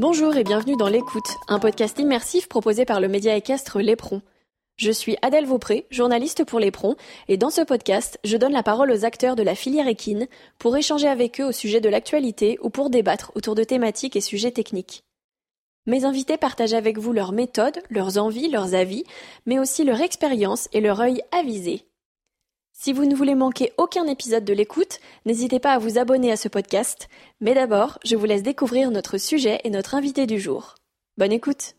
[0.00, 4.22] Bonjour et bienvenue dans L'écoute, un podcast immersif proposé par le média équestre Lépron.
[4.78, 6.96] Je suis Adèle Vaupré, journaliste pour Lépron,
[7.28, 10.26] et dans ce podcast, je donne la parole aux acteurs de la filière équine
[10.58, 14.22] pour échanger avec eux au sujet de l'actualité ou pour débattre autour de thématiques et
[14.22, 15.04] sujets techniques.
[15.84, 19.04] Mes invités partagent avec vous leurs méthodes, leurs envies, leurs avis,
[19.44, 21.84] mais aussi leur expérience et leur œil avisé.
[22.82, 26.38] Si vous ne voulez manquer aucun épisode de l'écoute, n'hésitez pas à vous abonner à
[26.38, 27.08] ce podcast.
[27.42, 30.76] Mais d'abord, je vous laisse découvrir notre sujet et notre invité du jour.
[31.18, 31.74] Bonne écoute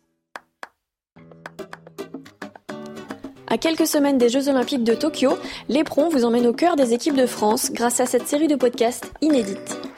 [3.47, 7.17] À quelques semaines des Jeux Olympiques de Tokyo, l'éperon vous emmène au cœur des équipes
[7.17, 9.90] de France grâce à cette série de podcasts inédites.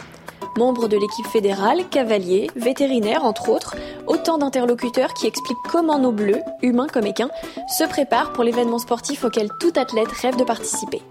[0.58, 3.76] Membres de l'équipe fédérale, cavaliers, vétérinaires entre autres,
[4.08, 7.32] autant d'interlocuteurs qui expliquent comment nos bleus, humains comme équins,
[7.68, 11.02] se préparent pour l'événement sportif auquel tout athlète rêve de participer.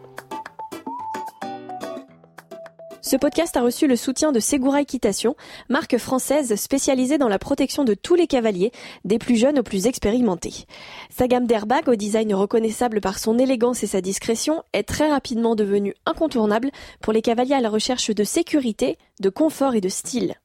[3.13, 5.37] Ce podcast a reçu le soutien de Segura Équitation,
[5.69, 8.73] marque française spécialisée dans la protection de tous les cavaliers,
[9.05, 10.65] des plus jeunes aux plus expérimentés.
[11.11, 15.55] Sa gamme d'airbags au design reconnaissable par son élégance et sa discrétion est très rapidement
[15.55, 16.71] devenue incontournable
[17.03, 20.37] pour les cavaliers à la recherche de sécurité, de confort et de style.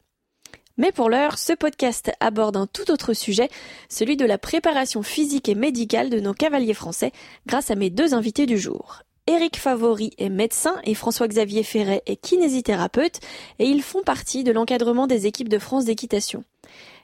[0.78, 3.50] Mais pour l'heure, ce podcast aborde un tout autre sujet,
[3.90, 7.12] celui de la préparation physique et médicale de nos cavaliers français
[7.46, 9.04] grâce à mes deux invités du jour.
[9.26, 13.22] Éric Favori est médecin et François-Xavier Ferret est kinésithérapeute
[13.58, 16.44] et ils font partie de l'encadrement des équipes de France d'équitation.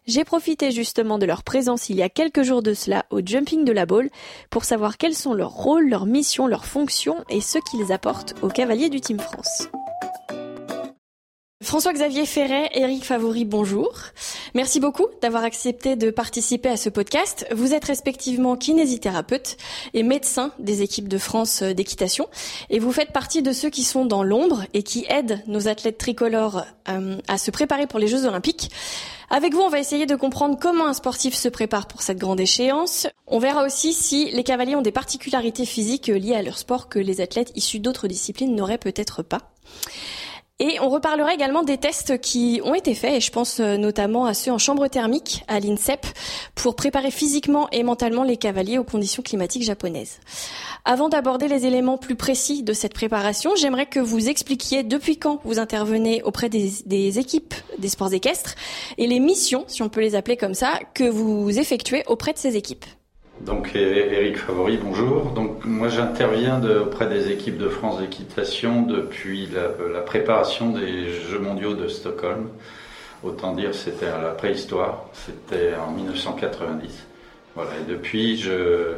[0.05, 3.63] J'ai profité justement de leur présence il y a quelques jours de cela au Jumping
[3.63, 4.09] de la Baule
[4.49, 8.49] pour savoir quels sont leurs rôles, leurs missions, leurs fonctions et ce qu'ils apportent aux
[8.49, 9.69] cavaliers du Team France.
[11.61, 13.91] François-Xavier Ferret, Eric Favori, bonjour.
[14.53, 17.45] Merci beaucoup d'avoir accepté de participer à ce podcast.
[17.51, 19.57] Vous êtes respectivement kinésithérapeute
[19.93, 22.29] et médecin des équipes de France d'équitation
[22.69, 25.97] et vous faites partie de ceux qui sont dans l'ombre et qui aident nos athlètes
[25.97, 28.71] tricolores euh, à se préparer pour les Jeux Olympiques.
[29.29, 32.39] Avec vous, on va essayer de comprendre comment un sportif se prépare pour cette grande
[32.39, 33.05] échéance.
[33.27, 36.99] On verra aussi si les cavaliers ont des particularités physiques liées à leur sport que
[36.99, 39.51] les athlètes issus d'autres disciplines n'auraient peut-être pas.
[40.61, 44.25] Et on reparlera également des tests qui ont été faits, et je pense euh, notamment
[44.25, 46.05] à ceux en chambre thermique à l'INSEP,
[46.53, 50.19] pour préparer physiquement et mentalement les cavaliers aux conditions climatiques japonaises.
[50.83, 55.39] Avant d'aborder les éléments plus précis de cette préparation, j'aimerais que vous expliquiez depuis quand
[55.45, 58.55] vous intervenez auprès des, des équipes des sports équestres
[58.97, 62.37] et les missions, si on peut les appeler comme ça, que vous effectuez auprès de
[62.37, 62.85] ces équipes.
[63.41, 65.31] Donc Eric Favori, bonjour.
[65.31, 71.73] Donc moi j'interviens auprès des équipes de France d'équitation depuis la, préparation des Jeux mondiaux
[71.73, 72.49] de Stockholm.
[73.23, 77.05] Autant dire c'était à la préhistoire, c'était en 1990.
[77.55, 78.95] Voilà, et depuis je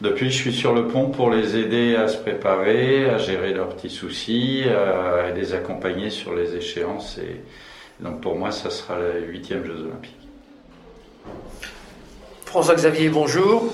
[0.00, 3.70] depuis je suis sur le pont pour les aider à se préparer, à gérer leurs
[3.70, 7.40] petits soucis, à, les accompagner sur les échéances et
[7.98, 10.14] donc pour moi ça sera les huitièmes Jeux olympiques.
[12.56, 13.66] François-Xavier, bonjour.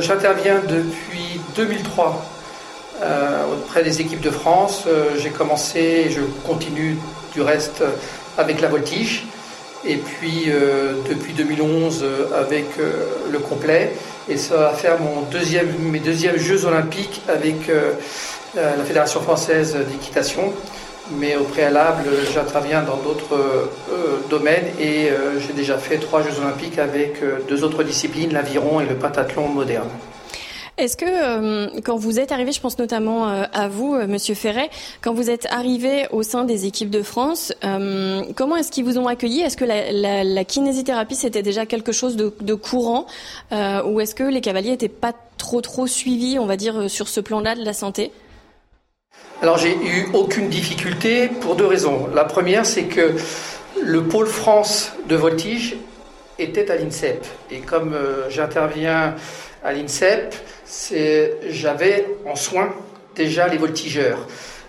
[0.00, 2.22] J'interviens depuis 2003
[3.00, 4.84] euh, auprès des équipes de France.
[4.86, 6.98] Euh, j'ai commencé et je continue
[7.32, 7.82] du reste
[8.36, 9.24] avec la voltige.
[9.86, 12.04] Et puis euh, depuis 2011
[12.38, 12.66] avec
[13.32, 13.94] le complet.
[14.28, 17.70] Et ça va faire mon deuxième, mes deuxièmes Jeux olympiques avec
[18.54, 20.52] la Fédération française d'équitation
[21.10, 26.38] mais au préalable, j'interviens dans d'autres euh, domaines et euh, j'ai déjà fait trois Jeux
[26.40, 29.88] olympiques avec euh, deux autres disciplines, l'aviron et le pentathlon moderne.
[30.76, 34.70] Est-ce que quand vous êtes arrivé, je pense notamment à vous, Monsieur Ferret,
[35.02, 37.52] quand vous êtes arrivé au sein des équipes de France,
[38.34, 39.40] comment est-ce qu'ils vous ont accueilli?
[39.42, 43.06] Est-ce que la, kinésithérapie c'était déjà quelque chose de, de courant,
[43.52, 47.20] ou est-ce que les cavaliers n'étaient pas trop trop suivis, on va dire, sur ce
[47.20, 48.10] plan-là de la santé?
[49.42, 52.08] Alors j'ai eu aucune difficulté pour deux raisons.
[52.14, 53.12] La première, c'est que
[53.82, 55.76] le pôle France de voltige
[56.38, 57.96] était à l'INSEP, et comme
[58.28, 59.14] j'interviens
[59.62, 60.34] à l'INSEP,
[61.48, 62.72] j'avais en soin
[63.14, 64.26] déjà les voltigeurs.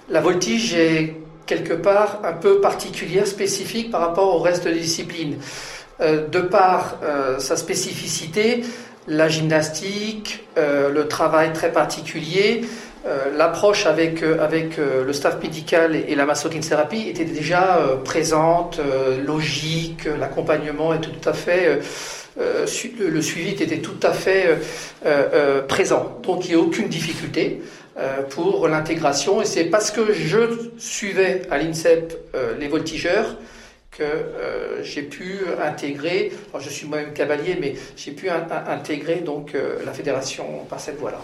[0.10, 1.16] La voltige est
[1.46, 5.38] quelque part un peu particulière, spécifique par rapport au reste des disciplines.
[6.02, 8.64] Euh, de par euh, sa spécificité,
[9.08, 12.66] la gymnastique, euh, le travail très particulier,
[13.36, 18.80] l'approche avec, avec le staff médical et, la massokinésithérapie était déjà présente,
[19.26, 21.82] logique, l'accompagnement est tout à fait
[22.38, 22.66] euh,
[23.00, 24.56] le suivi était tout à fait euh,
[25.06, 26.20] euh, présent.
[26.24, 27.62] Donc il n'y a aucune difficulté
[28.30, 29.42] pour l'intégration.
[29.42, 30.40] Et c'est parce que je
[30.78, 32.14] suivais à l'INSEP
[32.60, 33.38] les voltigeurs
[33.90, 34.04] que
[34.84, 39.54] j'ai pu intégrer, je suis moi-même cavalier, mais j'ai pu intégrer donc
[39.86, 41.22] la fédération par cette voie-là.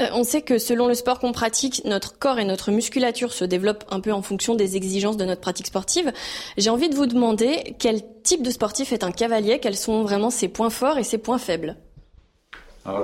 [0.00, 3.44] Euh, on sait que selon le sport qu'on pratique, notre corps et notre musculature se
[3.44, 6.12] développent un peu en fonction des exigences de notre pratique sportive.
[6.56, 10.30] J'ai envie de vous demander quel type de sportif est un cavalier, quels sont vraiment
[10.30, 11.76] ses points forts et ses points faibles?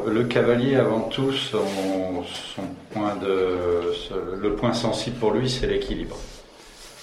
[0.09, 1.63] le cavalier, avant tout, son,
[2.91, 3.93] point de,
[4.41, 6.17] le point sensible pour lui, c'est l'équilibre.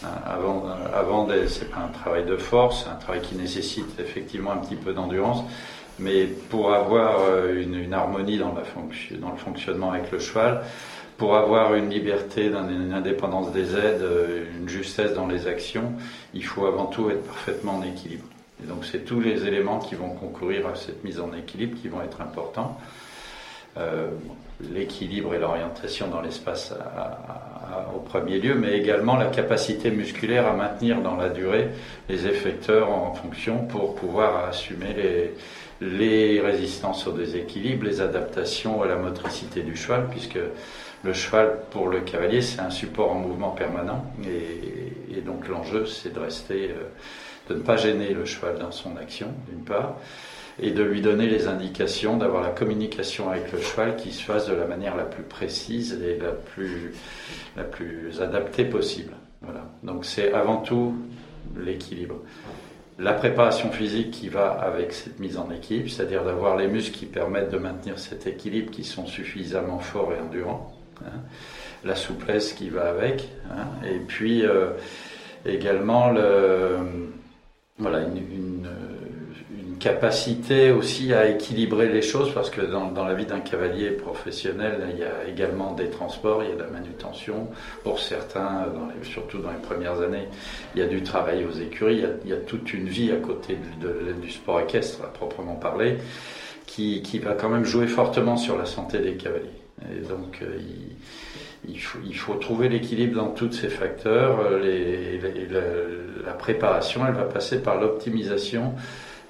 [0.04, 4.58] Hein, avant, avant c'est pas un travail de force, un travail qui nécessite effectivement un
[4.58, 5.46] petit peu d'endurance,
[6.00, 10.64] mais pour avoir euh, une, harmonie dans, le fonctionnement avec le cheval,
[11.18, 15.94] pour avoir une liberté, une indépendance des aides, euh, une justesse dans les actions,
[16.34, 18.26] il faut avant tout être parfaitement en équilibre.
[18.64, 21.88] Et donc c'est tous les éléments qui vont concourir à cette mise en équilibre qui
[21.88, 22.78] vont être importants.
[23.78, 24.08] Euh,
[24.74, 26.74] l'équilibre et l'orientation dans l'espace
[27.94, 31.68] au premier lieu, mais également la capacité musculaire à maintenir dans la durée
[32.08, 35.34] les effecteurs en fonction pour pouvoir assumer les,
[35.82, 40.40] les résistances au déséquilibre, les adaptations à la motricité du cheval, puisque
[41.04, 44.06] le cheval, pour le cavalier, c'est un support en mouvement permanent.
[44.26, 46.84] Et, donc l'enjeu, c'est de rester, euh,
[47.50, 49.96] de ne pas gêner le cheval dans son action, d'une part,
[50.60, 54.48] et de lui donner les indications, d'avoir la communication avec le cheval qui se fasse
[54.48, 56.94] de la manière la plus précise et la plus,
[57.58, 59.14] la plus adaptée possible.
[59.42, 59.66] Voilà.
[59.84, 60.96] Donc c'est avant tout
[61.58, 62.16] l'équilibre
[62.98, 67.06] la préparation physique qui va avec cette mise en équilibre, c'est-à-dire d'avoir les muscles qui
[67.06, 71.20] permettent de maintenir cet équilibre, qui sont suffisamment forts et endurants, hein.
[71.84, 73.68] la souplesse qui va avec, hein.
[73.86, 74.70] et puis euh,
[75.46, 76.78] également le,
[77.78, 78.16] voilà, une
[79.80, 84.88] capacité aussi à équilibrer les choses parce que dans, dans la vie d'un cavalier professionnel,
[84.94, 87.48] il y a également des transports, il y a de la manutention.
[87.84, 88.66] Pour certains,
[89.04, 90.28] surtout dans les premières années,
[90.76, 93.58] il y a du travail aux écuries, il y a, toute une vie à côté
[93.82, 95.98] de, du sport équestre à proprement parler
[96.66, 99.50] qui, qui, va quand même jouer fortement sur la santé des cavaliers.
[99.92, 100.58] Et donc, euh,
[101.68, 104.58] il, faut, il, faut, trouver l'équilibre dans tous ces facteurs.
[104.60, 105.20] Les,
[106.26, 108.74] la préparation, elle va passer par l'optimisation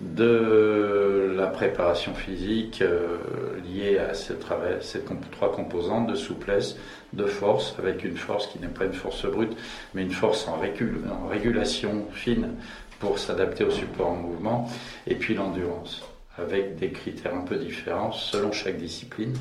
[0.02, 3.18] de la préparation physique euh,
[3.64, 4.36] liée à ces,
[4.82, 6.78] ces trois composantes de souplesse,
[7.14, 9.56] de force, avec une force qui n'est pas une force brute,
[9.94, 10.60] mais une force en,
[11.30, 12.50] régulation fine
[13.00, 14.70] pour s'adapter au support en mouvement,
[15.08, 16.02] et puis l'endurance,
[16.38, 19.34] avec des critères un peu différents selon chaque discipline.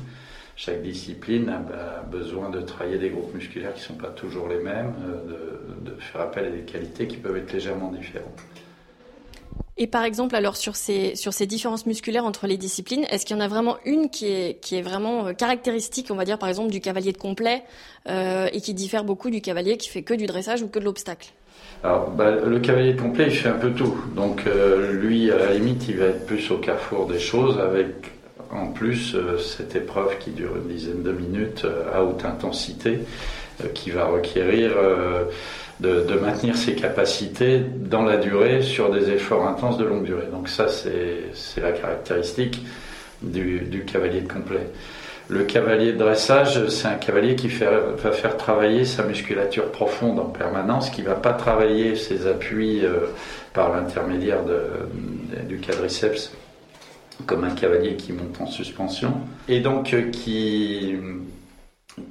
[0.57, 4.59] Chaque discipline a besoin de travailler des groupes musculaires qui ne sont pas toujours les
[4.59, 8.41] mêmes, euh, de, de faire appel à des qualités qui peuvent être légèrement différentes.
[9.77, 13.35] Et par exemple, alors sur ces sur ces différences musculaires entre les disciplines, est-ce qu'il
[13.35, 16.39] y en a vraiment une qui est qui est vraiment euh, caractéristique, on va dire
[16.39, 17.63] par exemple du cavalier de complet
[18.07, 20.85] euh, et qui diffère beaucoup du cavalier qui fait que du dressage ou que de
[20.85, 21.27] l'obstacle?
[21.83, 23.95] Alors, bah, le cavalier de complet, il fait un peu tout.
[24.15, 27.87] Donc, euh, lui, à la limite, il va être plus au carrefour des choses, avec
[28.51, 32.99] en plus cette épreuve qui dure une dizaine de minutes à haute intensité,
[33.73, 34.71] qui va requérir
[35.79, 40.27] de, maintenir ses capacités dans la durée sur des efforts intenses de longue durée.
[40.31, 42.65] Donc ça, c'est la caractéristique
[43.21, 44.67] du, cavalier de complet.
[45.27, 50.25] Le cavalier de dressage, c'est un cavalier qui va faire travailler sa musculature profonde en
[50.25, 53.07] permanence, qui va pas travailler ses appuis euh,
[53.53, 54.41] par l'intermédiaire
[55.47, 56.31] du quadriceps
[57.25, 59.13] comme un cavalier qui monte en suspension,
[59.47, 60.95] et donc euh, qui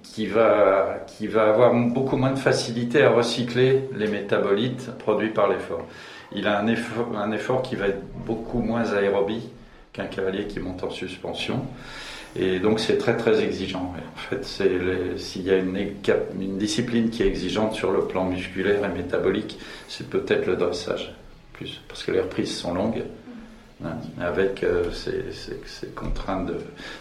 [0.02, 5.48] qui va, qui va avoir beaucoup moins de facilité à recycler les métabolites produits par
[5.48, 5.86] l'effort.
[6.32, 9.48] Il a un effort, un effort qui va être beaucoup moins aérobie
[9.92, 11.66] qu'un cavalier qui monte en suspension.
[12.36, 13.94] Et donc c'est très très exigeant.
[13.94, 18.88] en fait, s'il y a une, discipline qui est exigeante sur le plan musculaire et
[18.88, 21.14] métabolique, c'est peut-être le dressage,
[21.52, 23.04] plus, parce que les reprises sont longues,
[24.20, 26.50] avec euh, ces, contraintes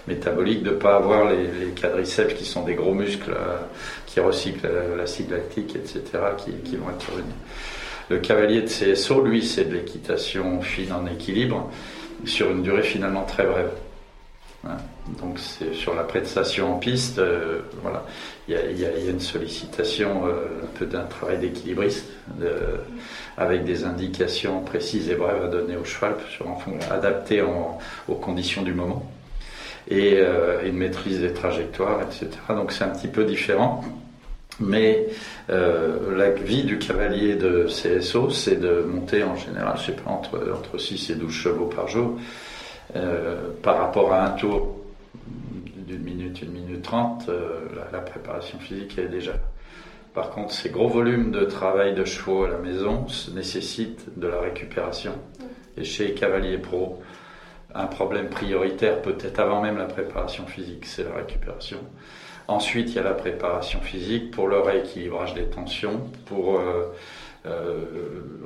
[0.07, 3.57] métaboliques, de ne pas avoir les, quadriceps qui sont des gros muscles euh,
[4.05, 6.01] qui recyclent l'acide lactique, etc.,
[6.63, 7.33] qui, vont intervenir.
[8.09, 11.69] Le cavalier de CSO, lui, c'est de l'équitation fine en équilibre
[12.25, 13.71] sur une durée finalement très brève.
[15.19, 18.05] Donc c'est sur la prestation en piste, euh, voilà,
[18.47, 22.05] il y, a, une sollicitation euh, un peu d'un travail d'équilibriste,
[23.37, 26.45] avec des indications précises et brèves à donner au cheval, sur,
[26.89, 29.05] adaptées aux conditions du moment,
[29.89, 32.29] et euh, une maîtrise des trajectoires, etc.
[32.49, 33.83] Donc c'est un petit peu différent.
[34.59, 35.07] Mais
[35.49, 40.39] la vie du cavalier de CSO, c'est de monter en général, je sais pas, entre,
[40.55, 42.19] entre 6 et 12 chevaux par jour.
[42.95, 44.77] Euh, par rapport à un tour
[45.75, 49.33] d'une minute, une minute trente, euh, la, préparation physique est déjà.
[50.13, 54.39] Par contre, ces gros volumes de travail de chevaux à la maison nécessitent de la
[54.39, 55.13] récupération.
[55.75, 57.01] Et chez Cavalier Pro,
[57.73, 61.79] un problème prioritaire, peut-être avant même la préparation physique, c'est la récupération.
[62.47, 66.93] Ensuite, il y a la préparation physique pour le rééquilibrage des tensions, pour euh,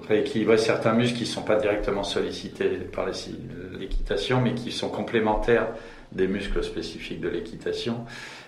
[0.08, 5.68] rééquilibrer certains muscles qui ne sont pas directement sollicités par l'équitation, mais qui sont complémentaires
[6.12, 8.06] des muscles spécifiques de l'équitation.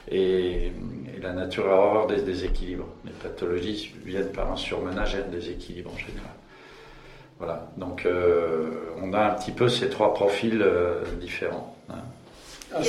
[0.10, 0.72] Et,
[1.22, 2.88] la nature a horreur des déséquilibres.
[3.04, 6.32] Les pathologies viennent par un surmenage et un déséquilibre en général.
[7.40, 8.70] Voilà, donc euh,
[9.02, 11.76] on a un petit peu ces trois profils euh, différents.
[11.90, 12.00] Hein.
[12.72, 12.82] À,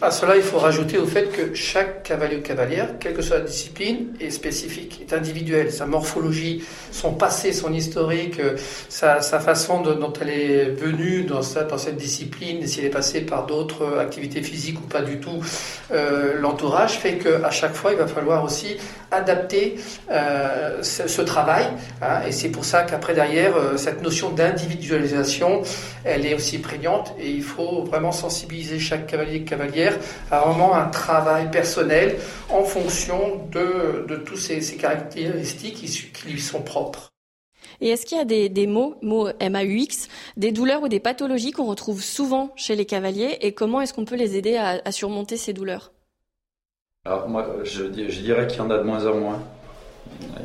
[0.00, 3.38] ah, cela, il faut rajouter au fait que chaque cavalier ou cavalière, quelle que soit
[3.38, 5.70] la discipline, est spécifique, est individuelle.
[5.70, 8.56] Sa morphologie, son passé, son historique, euh,
[8.88, 13.98] sa, façon dont elle est venue dans, dans cette discipline, s'il est passé par d'autres
[13.98, 15.44] activités physiques ou pas du tout,
[15.92, 18.76] euh, l'entourage fait qu'à chaque fois, il va falloir aussi
[19.12, 19.76] adapter
[20.10, 21.66] euh, ce, travail.
[22.00, 25.62] Hein, et c'est pour ça qu'après, derrière, cette notion d'individualisation,
[26.04, 29.98] elle est aussi prégnante et il faut vraiment sensibiliser chaque cavalier et cavalière
[30.30, 32.16] à vraiment un travail personnel
[32.50, 37.10] en fonction de, de tous ces, caractéristiques qui, lui sont propres.
[37.80, 41.50] Et est-ce qu'il y a des, des, mots, mots MAUX, des douleurs ou des pathologies
[41.50, 45.36] qu'on retrouve souvent chez les cavaliers et comment est-ce qu'on peut les aider à, surmonter
[45.36, 45.92] ces douleurs?
[47.04, 49.42] Alors moi, je, je dirais qu'il y en a de moins en moins.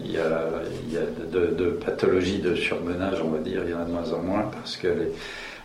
[0.03, 0.49] Il y a,
[0.87, 3.85] il y a de, de, pathologies de surmenage, on va dire, il y en a
[3.85, 5.11] de moins en moins parce que les,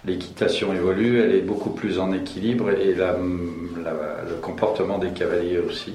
[0.04, 5.94] l'équitation évolue, elle est beaucoup plus en équilibre et le comportement des cavaliers aussi.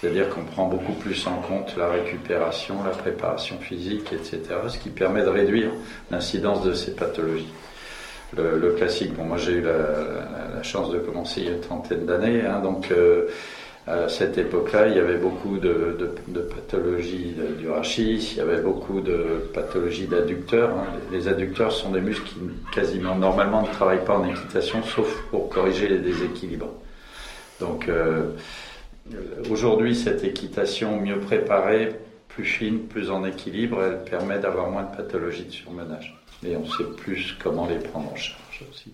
[0.00, 4.90] C'est-à-dire qu'on prend beaucoup plus en compte la récupération, la préparation physique, etc., ce qui
[4.90, 5.70] permet de réduire
[6.10, 7.52] l'incidence de ces pathologies.
[8.36, 12.04] Le, classique, bon, moi j'ai eu la, chance de commencer il y a une trentaine
[12.04, 13.28] d'années, hein, donc euh,
[13.86, 15.96] à cette époque-là, il y avait beaucoup de,
[16.54, 20.70] pathologies du rachis, il y avait beaucoup de pathologies d'adducteurs.
[20.70, 20.86] Hein.
[21.12, 22.34] Les adducteurs sont des muscles qui
[22.72, 26.72] quasiment normalement ne travaillent pas en équitation, sauf pour corriger les déséquilibres.
[27.60, 28.32] Donc euh,
[29.50, 31.94] aujourd'hui, cette équitation mieux préparée,
[32.28, 36.20] plus fine, plus en équilibre, elle permet d'avoir moins de pathologies de surmenage.
[36.44, 38.92] Et on sait plus comment les prendre en charge aussi.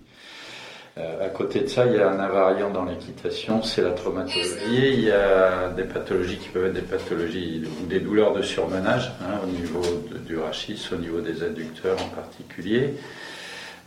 [0.99, 4.51] Euh, à côté de ça, il y a un invariant dans l'équitation, c'est la traumatologie.
[4.73, 9.11] Il y a des pathologies qui peuvent être des pathologies ou des douleurs de surmenage
[9.23, 9.83] hein, au niveau
[10.27, 12.93] du rachis, au niveau des adducteurs en particulier,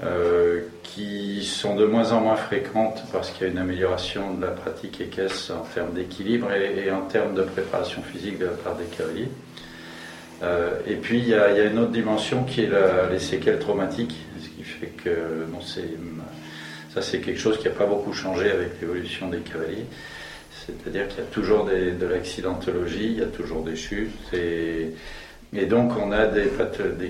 [0.04, 4.42] euh, qui sont de moins en moins fréquentes parce qu'il y a une amélioration de
[4.42, 8.78] la pratique équestre en termes d'équilibre et, en termes de préparation physique de la part
[8.78, 9.30] des cavaliers.
[10.42, 12.70] Euh, et puis il y, a, une autre dimension qui est
[13.12, 15.84] les séquelles traumatiques, ce qui fait que c'est
[16.96, 19.86] ça, c'est quelque chose qui n'a pas beaucoup changé avec l'évolution des cavaliers.
[20.66, 24.34] C'est-à-dire qu'il y a toujours de l'accidentologie, il y a toujours des chutes.
[24.34, 26.50] Et, donc, on a des,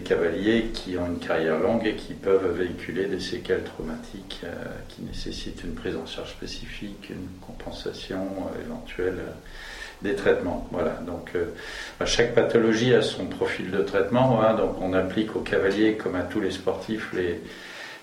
[0.03, 4.53] cavaliers qui ont une carrière longue et qui peuvent véhiculer des séquelles traumatiques euh,
[4.89, 9.31] qui nécessitent une prise en charge spécifique, une compensation euh, éventuelle euh,
[10.01, 10.67] des traitements.
[10.71, 10.99] Voilà.
[11.05, 11.31] Donc,
[12.05, 14.41] chaque pathologie a son profil de traitement.
[14.41, 14.55] Hein.
[14.55, 17.39] donc, on applique aux cavaliers, comme à tous les sportifs, les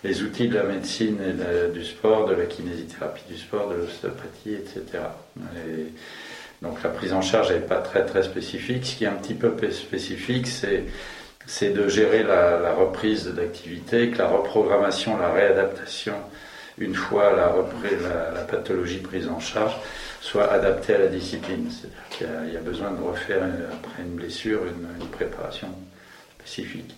[0.05, 4.55] les outils de la médecine et du sport, de la kinésithérapie du sport, de l'ostéopathie,
[4.55, 5.05] etc.
[6.61, 8.85] donc la prise en charge n'est pas très très spécifique.
[8.85, 14.29] Ce qui est un petit peu spécifique, c'est de gérer la, reprise d'activité, que la
[14.29, 16.15] reprogrammation, la réadaptation,
[16.79, 19.77] une fois la, pathologie prise en charge,
[20.21, 21.71] soit adaptée à la discipline.
[21.71, 25.69] C'est-à-dire qu'il y, a besoin de refaire, après une blessure, une préparation
[26.41, 26.93] spécifique.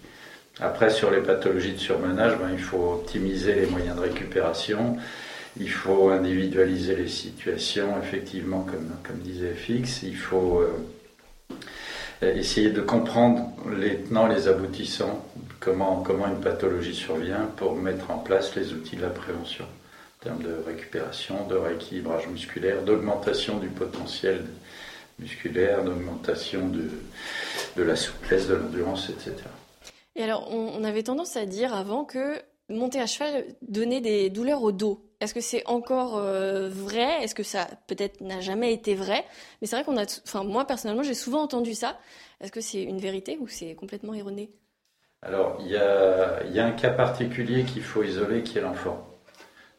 [0.60, 4.96] Après, sur les pathologies de surmenage, ben, il faut optimiser les moyens de récupération.
[5.58, 8.64] Il faut individualiser les situations, effectivement,
[9.02, 10.02] comme, disait Fix.
[10.04, 17.74] Il faut euh, essayer de comprendre les tenants, les aboutissants, comment, une pathologie survient pour
[17.74, 22.82] mettre en place les outils de la prévention en termes de récupération, de rééquilibrage musculaire,
[22.82, 24.44] d'augmentation du potentiel
[25.18, 29.32] musculaire, d'augmentation de la souplesse, de l'endurance, etc.
[30.16, 34.62] Et alors, on, avait tendance à dire avant que monter à cheval donnait des douleurs
[34.62, 35.04] au dos.
[35.20, 37.22] Est-ce que c'est encore euh, vrai?
[37.22, 39.24] Est-ce que ça peut-être n'a jamais été vrai?
[39.60, 41.98] Mais c'est vrai qu'on a, enfin moi personnellement, j'ai souvent entendu ça.
[42.40, 44.50] Est-ce que c'est une vérité ou c'est complètement erroné?
[45.22, 49.06] Alors il y a, y a, un cas particulier qu'il faut isoler, qui est l'enfant.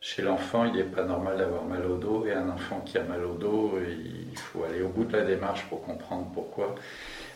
[0.01, 3.03] Chez l'enfant, il n'est pas normal d'avoir mal au dos et un enfant qui a
[3.03, 6.75] mal au dos, il faut aller au bout de la démarche pour comprendre pourquoi.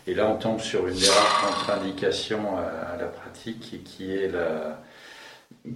[0.10, 4.82] Et là, on tombe sur une des rares contre-indications à, la pratique, qui est la,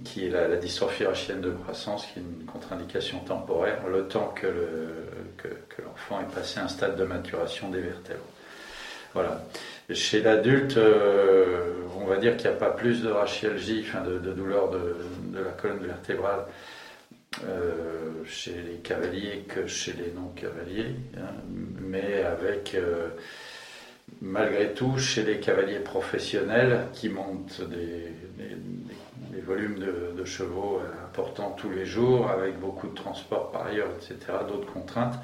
[0.02, 4.48] qui est la, dystrophie rachienne de croissance, qui est une contre-indication temporaire, le temps que,
[5.84, 8.24] l'enfant ait passé un stade de maturation des vertèbres.
[9.12, 9.40] Voilà.
[9.92, 14.18] Chez l'adulte, euh, on va dire qu'il n'y a pas plus de rachialgie, enfin de,
[14.18, 14.96] douleur de,
[15.32, 16.44] la colonne vertébrale
[17.46, 21.34] euh, chez les cavaliers que chez les non-cavaliers, hein,
[21.80, 23.10] mais avec euh,
[24.24, 28.12] malgré tout, chez les cavaliers professionnels qui montent des,
[29.42, 34.72] volumes de, chevaux importants tous les jours, avec beaucoup de transport par ailleurs, etc., d'autres
[34.72, 35.18] contraintes,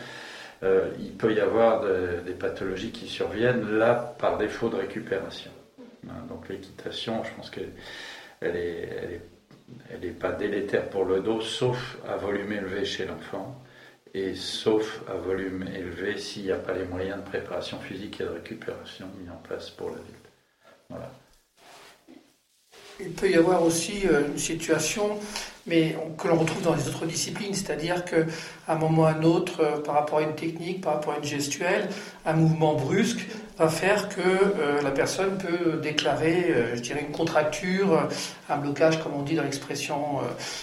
[0.62, 5.50] euh, il peut y avoir des pathologies qui surviennent là par défaut de récupération.
[6.06, 7.72] Hein, donc l'équitation, je pense qu'elle
[8.42, 13.56] elle est pas délétère pour le dos, sauf à volume élevé chez l'enfant
[14.14, 18.24] et sauf à volume élevé s'il n'y a pas les moyens de préparation physique et
[18.24, 20.28] de récupération mis en place pour l'adulte.
[20.88, 21.10] Voilà.
[23.02, 25.18] Il peut y avoir aussi euh, une situation,
[25.66, 28.24] mais que l'on retrouve dans les autres disciplines, c'est-à-dire qu'à
[28.68, 31.18] un moment ou à un autre, euh, par rapport à une technique, par rapport à
[31.18, 31.88] une gestuelle,
[32.26, 33.26] un mouvement brusque
[33.58, 38.08] va faire que euh, la personne peut déclarer, je dirais, une contracture,
[38.48, 40.20] un blocage, comme on dit dans l'expression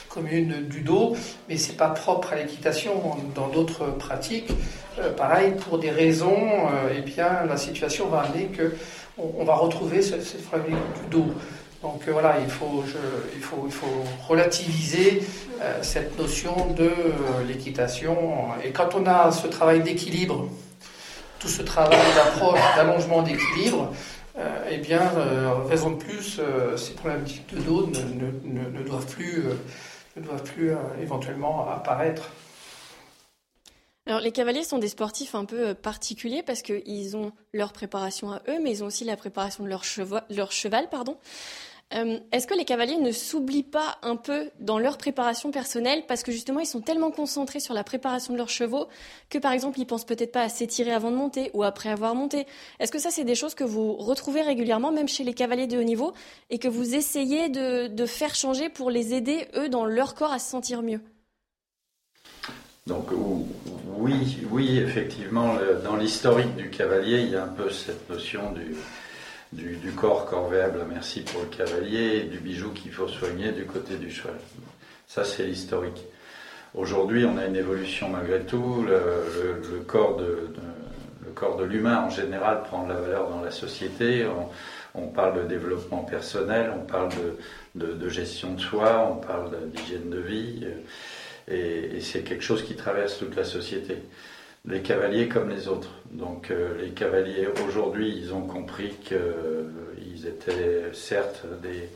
[0.10, 1.16] commune du dos,
[1.48, 2.92] mais c'est pas propre à l'équitation.
[3.36, 4.52] Dans d'autres pratiques,
[5.16, 6.50] pareil, pour des raisons,
[6.96, 8.74] eh bien, la situation va amener que
[9.18, 11.28] on, va retrouver cette, cette du dos.
[11.82, 12.84] Donc euh, voilà, il faut,
[13.36, 15.22] il faut, il faut relativiser
[15.62, 18.48] euh, cette notion de euh, l'équitation.
[18.64, 20.50] Et quand on a ce travail d'équilibre,
[21.40, 23.94] tout ce travail d'approche, d'allongement d'équilibre,
[24.70, 25.02] eh bien,
[25.68, 26.40] raison de plus,
[26.76, 29.44] ces problèmes de dos ne, doivent plus,
[30.16, 32.30] ne doivent plus éventuellement apparaître.
[34.08, 38.42] Alors les cavaliers sont des sportifs un peu particuliers parce qu'ils ont leur préparation à
[38.48, 40.88] eux, mais ils ont aussi la préparation de leur, cheval, leur cheval.
[40.90, 41.18] Pardon.
[41.94, 46.24] Euh, est-ce que les cavaliers ne s'oublient pas un peu dans leur préparation personnelle parce
[46.24, 48.88] que justement ils sont tellement concentrés sur la préparation de leurs chevaux
[49.30, 52.14] que par exemple ils pensent peut-être pas à s'étirer avant de monter ou après avoir
[52.14, 52.46] monté?
[52.80, 55.78] Est-ce que ça c'est des choses que vous retrouvez régulièrement même chez les cavaliers de
[55.78, 56.14] haut niveau
[56.50, 60.40] et que vous essayez de, faire changer pour les aider eux dans leur corps à
[60.40, 61.02] se sentir mieux?
[62.88, 63.10] Donc
[63.98, 69.76] oui, oui, effectivement, dans l'historique du cavalier, il y a un peu cette notion du,
[69.76, 74.10] du, corps corvéable merci pour le cavalier du bijou qu'il faut soigner du côté du
[74.10, 74.36] cheval.
[75.08, 76.06] Ça, c'est l'historique.
[76.74, 78.86] Aujourd'hui, on a une évolution malgré tout.
[78.88, 80.50] Le, corps de,
[81.26, 84.26] le corps de l'humain en général prend de la valeur dans la société.
[84.94, 87.10] On, parle de développement personnel, on parle
[87.76, 90.68] de, gestion de soi, on parle d'hygiène de vie.
[91.48, 93.98] Et c'est quelque chose qui traverse toute la société
[94.68, 95.90] les cavaliers comme les autres.
[96.12, 101.90] Donc euh, les cavaliers aujourd'hui, ils ont compris qu'ils euh, étaient certes des,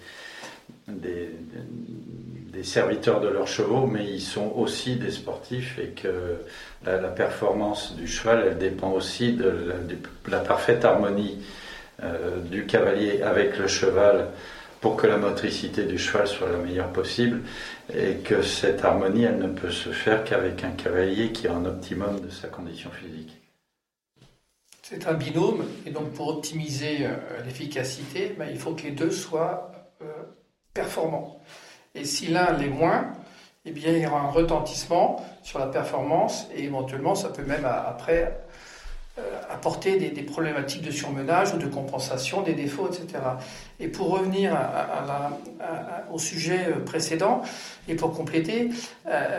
[2.63, 6.37] serviteurs de leurs chevaux, mais ils sont aussi des sportifs et que
[6.85, 9.73] la, performance du cheval, elle dépend aussi de
[10.29, 11.39] la, parfaite harmonie
[12.03, 14.27] euh, du cavalier avec le cheval
[14.81, 17.43] pour que la motricité du cheval soit la meilleure possible
[17.93, 21.65] et que cette harmonie, elle ne peut se faire qu'avec un cavalier qui est en
[21.65, 23.37] optimum de sa condition physique.
[24.81, 27.15] C'est un binôme, et donc pour optimiser euh,
[27.45, 30.05] l'efficacité, ben, il faut que les deux soient euh,
[30.73, 31.39] performants.
[31.95, 33.13] Et si l'un l'est moins,
[33.63, 37.65] eh bien, il y aura un retentissement sur la performance, et éventuellement, ça peut même
[37.65, 38.41] après
[39.51, 43.23] apporter des, problématiques de surmenage ou de compensation des défauts, etc.
[43.79, 44.57] Et pour revenir
[46.11, 47.41] au sujet précédent
[47.87, 48.69] et pour compléter,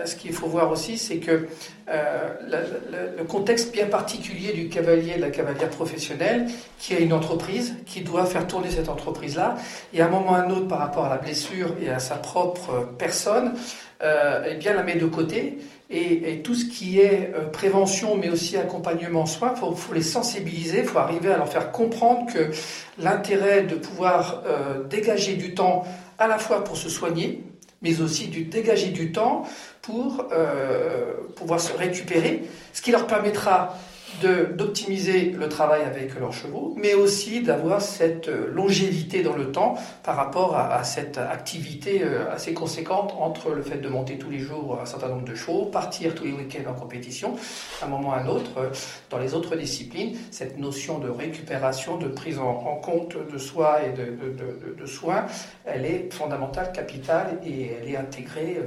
[0.04, 1.48] ce qu'il faut voir aussi, c'est que
[1.88, 6.46] le, contexte bien particulier du cavalier, de la cavalière professionnelle,
[6.78, 9.56] qui a une entreprise, qui doit faire tourner cette entreprise-là,
[9.94, 11.98] et à un moment ou à un autre, par rapport à la blessure et à
[11.98, 13.54] sa propre personne,
[14.02, 15.58] eh bien la met de côté
[15.92, 20.78] et, tout ce qui est euh, prévention, mais aussi accompagnement soin, il faut, les sensibiliser,
[20.78, 22.50] il faut arriver à leur faire comprendre que
[22.98, 25.84] l'intérêt de pouvoir euh, dégager du temps
[26.18, 27.44] à la fois pour se soigner,
[27.82, 29.42] mais aussi de dégager du temps
[29.82, 33.76] pour euh, pouvoir se récupérer, ce qui leur permettra
[34.20, 39.76] d'optimiser le travail avec leurs chevaux, mais aussi d'avoir cette euh, longévité dans le temps
[40.02, 44.38] par rapport à, cette activité euh, assez conséquente entre le fait de monter tous les
[44.38, 47.36] jours un certain nombre de chevaux, partir tous les week-ends en compétition,
[47.80, 48.58] à un moment ou à un autre.
[48.58, 48.68] Euh,
[49.10, 53.92] dans les autres disciplines, cette notion de récupération, de prise en, compte de soi et
[53.92, 55.26] de, soins,
[55.64, 58.58] elle est fondamentale, capitale et elle est intégrée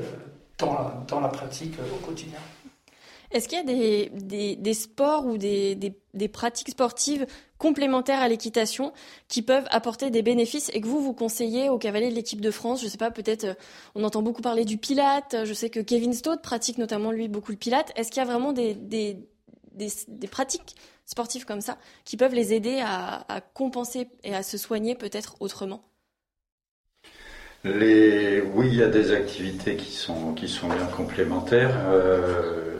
[0.58, 2.40] dans la pratique au quotidien.
[3.32, 5.94] Est-ce qu'il y a des, sports ou des,
[6.32, 7.26] pratiques sportives
[7.58, 8.94] complémentaires à l'équitation
[9.28, 12.52] qui peuvent apporter des bénéfices et que vous, vous conseillez aux cavaliers de l'équipe de
[12.52, 12.82] France?
[12.82, 13.54] Je ne sais pas, peut-être euh,
[13.96, 15.36] on entend beaucoup parler du pilate.
[15.46, 17.92] Je sais que Kevin Stott pratique notamment, lui, beaucoup le pilate.
[17.96, 18.76] Est-ce qu'il y a vraiment des,
[20.32, 25.38] pratiques sportives comme ça qui peuvent les aider à, compenser et à se soigner peut-être
[25.40, 25.84] autrement?
[27.64, 31.76] Oui, il y a des activités qui sont, qui sont bien complémentaires.
[31.90, 32.75] Euh,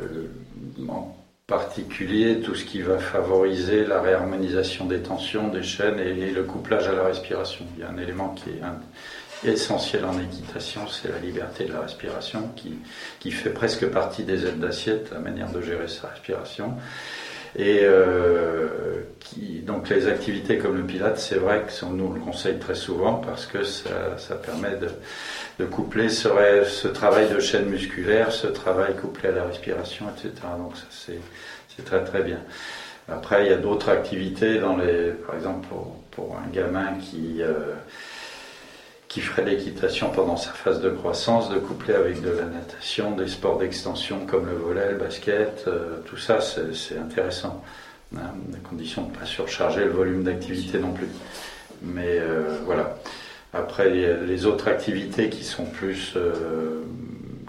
[1.48, 6.88] particulier tout ce qui va favoriser la réharmonisation des tensions, des chaînes et, le couplage
[6.88, 7.66] à la respiration.
[7.76, 11.82] Il y a un élément qui est essentiel en équitation, c'est la liberté de la
[11.82, 12.80] respiration qui,
[13.20, 16.74] qui fait presque partie des aides d'assiette, la manière de gérer sa respiration.
[17.58, 22.58] Et euh, qui, donc les activités comme le pilate, c'est vrai que nous le conseille
[22.60, 24.90] très souvent parce que ça, ça permet de,
[25.60, 26.30] de coupler ce,
[26.68, 30.32] ce, travail de chaîne musculaire, ce travail couplé à la respiration, etc.
[30.58, 32.40] Donc ça c'est très très bien.
[33.08, 37.42] Après il y a d'autres activités dans les, par exemple pour, pour un gamin qui
[37.42, 37.74] euh,
[39.08, 43.30] qui ferait l'équitation pendant sa phase de croissance, de coupler avec de la natation, des
[43.30, 47.64] sports d'extension comme le volet, le basket, euh, tout ça c'est intéressant.
[48.16, 51.08] Hein, à condition de ne pas surcharger le volume d'activité non plus.
[51.82, 52.98] Mais euh, voilà.
[53.56, 56.82] Après, les autres activités qui sont plus euh,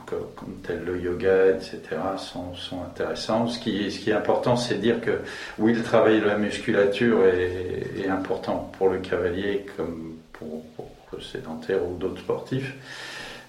[0.06, 1.80] comme, tel le yoga, etc.,
[2.16, 3.50] sont, sont intéressantes.
[3.50, 5.18] Ce qui, ce qui est important, c'est de dire que
[5.58, 10.88] oui, le travail de la musculature est, est important pour le cavalier comme pour, pour
[11.12, 12.72] le sédentaire ou d'autres sportifs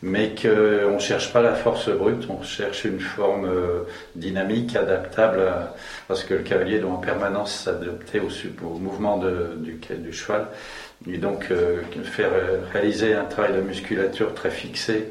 [0.02, 3.84] mais qu'on ne cherche pas la force brute, on cherche une forme euh,
[4.16, 5.42] dynamique, adaptable,
[6.08, 8.30] parce que le cavalier doit en permanence s'adapter au,
[8.66, 10.48] au, mouvement de, du, du, cheval.
[11.08, 12.32] Et donc, euh, faire
[12.72, 15.10] réaliser un travail de musculature très fixé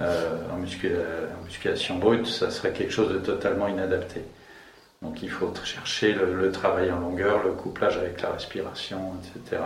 [0.00, 4.22] euh, en, musculation brute, ça serait quelque chose de totalement inadapté.
[5.02, 9.62] Donc il faut chercher le, travail en longueur, le couplage avec la respiration, etc.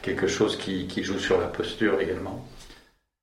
[0.00, 2.46] quelque chose qui, qui, joue sur la posture également.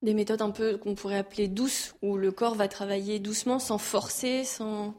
[0.04, 3.78] Des méthodes un peu qu'on pourrait appeler douces, où le corps va travailler doucement, sans
[3.78, 4.94] forcer, sans...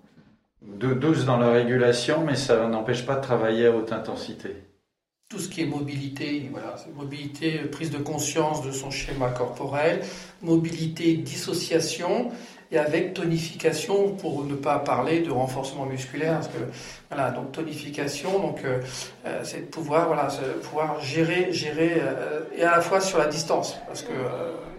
[0.62, 4.56] De, douce dans la régulation, mais ça n'empêche pas de travailler à haute intensité.
[5.28, 10.00] Tout ce qui est mobilité, voilà, mobilité, prise de conscience de son schéma corporel,
[10.42, 12.32] mobilité, dissociation,
[12.70, 16.58] et avec tonification pour ne pas parler de renforcement musculaire, parce que
[17.10, 18.80] voilà, donc tonification, donc euh,
[19.26, 20.28] euh, c'est de pouvoir voilà,
[20.62, 24.12] pouvoir gérer, gérer euh, et à la fois sur la distance, parce que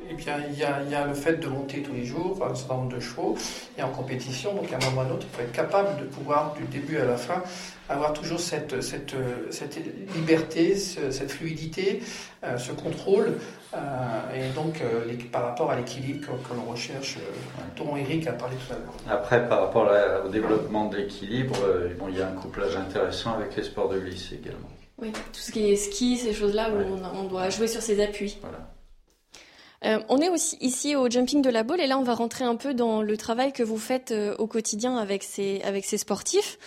[0.09, 2.43] et bien, il y, a, il y, a, le fait de monter tous les jours,
[2.43, 3.37] un certain nombre de chevaux,
[3.77, 5.99] et en compétition, donc à un moment ou à un autre, il faut être capable
[5.99, 7.43] de pouvoir, du début à la fin,
[7.89, 9.15] avoir toujours cette, cette,
[9.51, 9.79] cette
[10.15, 12.01] liberté, cette fluidité,
[12.43, 13.33] euh, ce contrôle,
[13.73, 13.77] euh,
[14.35, 17.17] et donc euh, par rapport à l'équilibre que, l'on recherche,
[17.77, 18.93] dont Eric a parlé tout à l'heure.
[19.09, 19.91] Après, par rapport
[20.25, 21.55] au développement de l'équilibre,
[21.99, 24.69] bon, il y a un couplage intéressant avec les sports de glisse également.
[25.01, 28.03] Oui, tout ce qui est ski, ces choses-là où on, on, doit jouer sur ses
[28.03, 28.37] appuis.
[28.41, 28.59] Voilà.
[29.85, 32.43] Euh, on est aussi ici au Jumping de la Balle et là on va rentrer
[32.43, 35.97] un peu dans le travail que vous faites euh, au quotidien avec ces, avec ces
[35.97, 36.59] sportifs.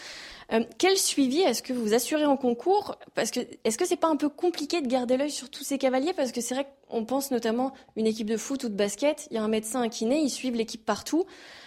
[0.53, 2.96] Euh, quel suivi est-ce que vous assurez en concours?
[3.14, 5.79] Parce que est-ce que c'est pas un peu compliqué de garder l'œil sur tous ces
[5.79, 6.12] cavaliers?
[6.12, 9.35] Parce que c'est vrai qu'on pense notamment une équipe de foot ou de basket, il
[9.35, 11.25] y a un médecin, un kiné, ils suivent l'équipe partout.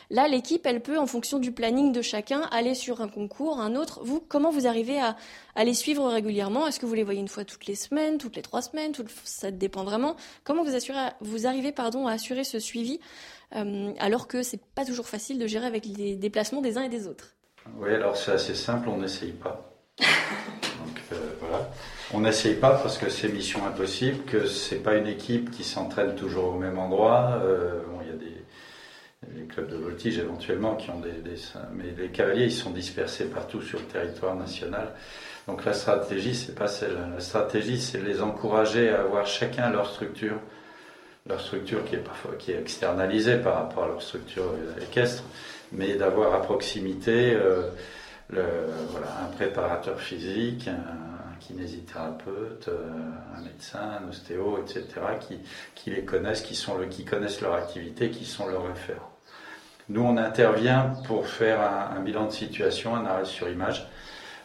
[0.09, 3.75] Là, l'équipe, elle peut, en fonction du planning de chacun, aller sur un concours, un
[3.75, 4.01] autre.
[4.03, 5.15] Vous, comment vous arrivez à,
[5.63, 6.67] les suivre régulièrement?
[6.67, 9.51] Est-ce que vous les voyez une fois toutes les semaines, toutes les trois semaines Ça
[9.51, 10.15] dépend vraiment.
[10.43, 12.99] Comment vous, assurez, vous arrivez pardon, à assurer ce suivi
[13.55, 16.89] euh, alors que c'est pas toujours facile de gérer avec les déplacements des uns et
[16.89, 17.35] des autres?
[17.77, 19.71] Oui, alors c'est assez simple, on n'essaye pas.
[19.99, 21.69] Donc voilà.
[22.13, 26.15] On n'essaye pas parce que c'est mission impossible, que c'est pas une équipe qui s'entraîne
[26.15, 27.39] toujours au même endroit.
[27.89, 27.94] bon,
[29.35, 31.11] des, clubs de voltige éventuellement qui ont des,
[31.73, 34.89] mais les cavaliers ils sont dispersés partout sur le territoire national.
[35.47, 36.97] Donc la stratégie, c'est pas celle.
[37.13, 40.39] La stratégie, c'est les encourager à avoir chacun leur structure,
[41.27, 45.23] leur structure qui est parfois qui est externalisée par rapport à leur structure équestre,
[45.71, 47.69] mais d'avoir à proximité euh,
[48.29, 52.87] voilà, un préparateur physique, un, kinésithérapeute, euh,
[53.37, 54.83] un médecin, un ostéo, etc.,
[55.19, 55.37] qui,
[55.75, 59.14] qui les connaissent, qui, sont le, qui connaissent leur activité, qui sont leurs référents.
[59.87, 63.87] Nous, on intervient pour faire un, bilan de situation, un arrêt sur image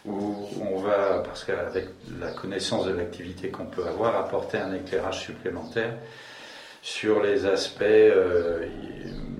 [0.04, 1.88] où on va, parce qu'avec
[2.20, 5.94] la connaissance de l'activité qu'on peut avoir, apporter un éclairage supplémentaire
[6.82, 8.66] sur les aspects euh,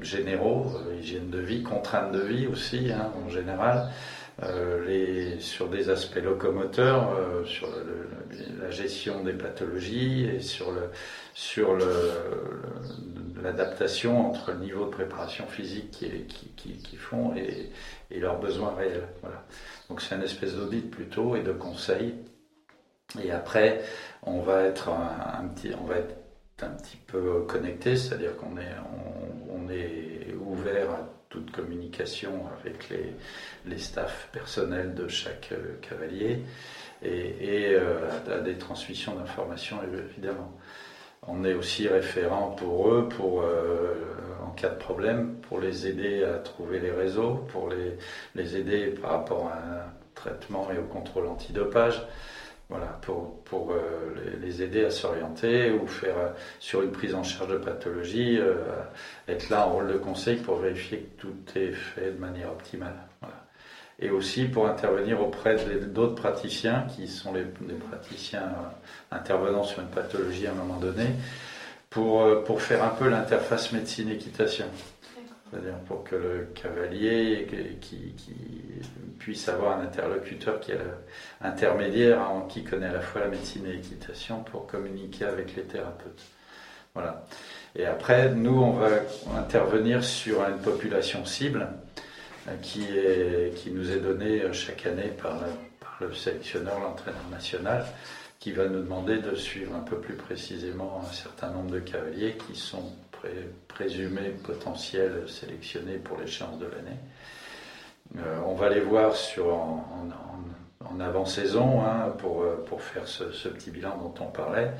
[0.02, 3.90] généraux, euh, hygiène de vie, contraintes de vie aussi hein, en général,
[4.42, 7.14] euh, sur des aspects locomoteurs,
[7.46, 8.08] sur le,
[8.38, 10.88] le, la gestion des pathologies et sur le
[11.34, 11.74] sur
[13.42, 17.70] l'adaptation entre le niveau de préparation physique qu'ils qui, qui, font et,
[18.18, 19.08] leurs besoins réels.
[19.22, 19.44] Voilà.
[19.88, 22.14] Donc c'est une espèce d'audit plutôt et de conseil.
[23.22, 23.82] Et après,
[24.22, 26.14] on va être un, petit, on va être
[26.62, 28.74] un petit peu connecté, c'est-à-dire qu'on est,
[29.48, 33.14] on, est ouvert à toute communication avec les,
[33.66, 36.42] les staffs personnels de chaque euh, cavalier
[37.02, 40.52] et, euh, à, des transmissions d'informations évidemment.
[41.32, 43.94] On est aussi référent pour eux, pour euh,
[44.44, 47.96] en cas de problème, pour les aider à trouver les réseaux, pour les,
[48.34, 52.02] les aider par rapport à un traitement et au contrôle antidopage.
[52.68, 53.78] Voilà, pour, pour euh,
[54.40, 58.38] les, aider à s'orienter ou faire euh, sur une prise en charge de pathologie,
[59.28, 63.09] être là en rôle de conseil pour vérifier que tout est fait de manière optimale.
[64.00, 65.56] Et aussi pour intervenir auprès
[65.92, 70.78] d'autres praticiens qui sont les, les praticiens euh, intervenant sur une pathologie à un moment
[70.78, 71.06] donné,
[71.90, 74.66] pour, euh, pour faire un peu l'interface médecine-équitation.
[75.50, 77.46] C'est-à-dire pour que le cavalier
[77.80, 78.34] qui, qui,
[79.18, 80.80] puisse avoir un interlocuteur qui est
[81.42, 85.64] intermédiaire, hein, qui connaît à la fois la médecine et l'équitation, pour communiquer avec les
[85.64, 86.22] thérapeutes.
[86.94, 87.26] Voilà.
[87.76, 88.88] Et après, nous, on va
[89.36, 91.68] intervenir sur une population cible
[92.62, 95.40] qui, est, qui nous est donnée chaque année par,
[96.00, 97.84] le sélectionneur, l'entraîneur national,
[98.38, 102.36] qui va nous demander de suivre un peu plus précisément un certain nombre de cavaliers
[102.46, 103.28] qui sont pré
[103.68, 106.98] présumés potentiels sélectionnés pour l'échéance de l'année.
[108.18, 113.96] Euh, on va les voir sur, en, avant-saison hein, pour, pour faire ce, petit bilan
[113.98, 114.72] dont on parlait.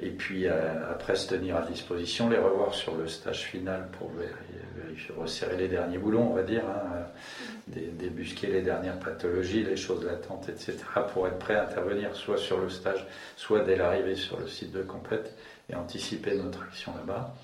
[0.00, 4.10] Et puis euh, après se tenir à disposition, les revoir sur le stage final pour
[5.16, 7.06] resserrer les derniers boulons, on va dire, hein,
[7.68, 10.76] débusquer les dernières pathologies, les choses latentes, etc.,
[11.12, 14.72] pour être prêt à intervenir soit sur le stage, soit dès l'arrivée sur le site
[14.72, 15.36] de compète
[15.70, 17.34] et anticiper notre action là-bas.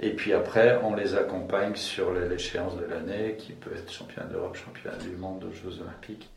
[0.00, 4.56] Et puis après, on les accompagne sur l'échéance de l'année, qui peut être championnat d'Europe,
[4.56, 6.30] championnat du monde, aux Jeux Olympiques.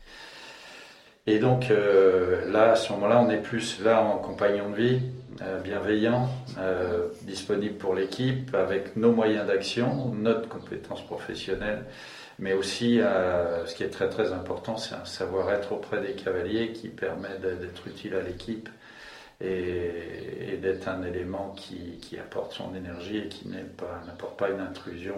[1.26, 5.00] Et donc euh, là, à ce moment-là, on est plus là en compagnon de vie,
[5.40, 11.84] euh, bienveillant, euh, disponible pour l'équipe, avec nos moyens d'action, notre compétence professionnelle,
[12.38, 16.72] mais aussi, euh, ce qui est très très important, c'est un savoir-être auprès des cavaliers
[16.72, 18.68] qui permet d'être utile à l'équipe
[19.40, 25.16] et, d'être un élément qui, apporte son énergie et qui n'apporte pas, une intrusion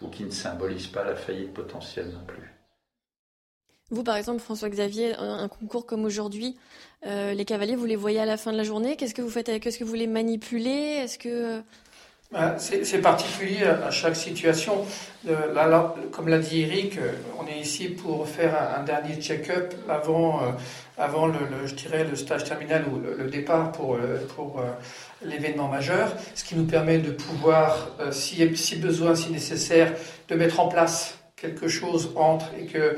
[0.00, 2.59] ou qui ne symbolise pas la faillite potentielle non plus.
[3.90, 6.56] Vous, par exemple, François-Xavier, un, concours comme aujourd'hui,
[7.06, 8.96] euh, les cavaliers, vous les voyez à la fin de la journée.
[8.96, 11.00] Qu'est-ce que vous faites avec Est-ce que vous les manipulez?
[11.02, 11.60] Est-ce que
[12.30, 14.84] ben, c'est particulier à chaque situation.
[15.24, 20.44] Là, comme l'a dit Eric, euh, on est ici pour faire un, dernier check-up avant,
[20.44, 20.52] euh,
[20.96, 23.98] avant le, je dirais, le stage terminal ou le, le départ pour,
[24.36, 24.62] pour
[25.24, 29.92] l'événement majeur, ce qui nous permet de pouvoir, si, si besoin, si nécessaire,
[30.28, 32.96] de mettre en place quelque chose entre et que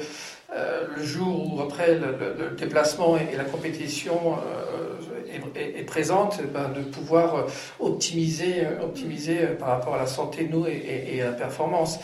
[0.55, 6.47] euh, le jour où après le, déplacement et, et, la compétition euh, est, présente, eh
[6.47, 7.43] ben, de pouvoir euh,
[7.81, 11.99] optimiser, optimiser par rapport à la santé nous et, et à la performance.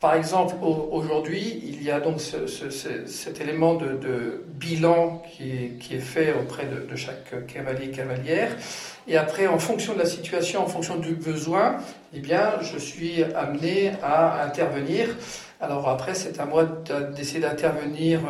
[0.00, 5.72] Par exemple, aujourd'hui, il y a donc ce, ce, ce, cet élément de, bilan qui
[5.90, 8.56] est, fait auprès de, de chaque cavalier cavalière.
[9.08, 11.78] Et après, en fonction de la situation, en fonction du besoin,
[12.14, 15.08] eh bien, je suis amené à intervenir.
[15.60, 16.64] Alors après, c'est à moi
[17.16, 18.20] d'essayer d'intervenir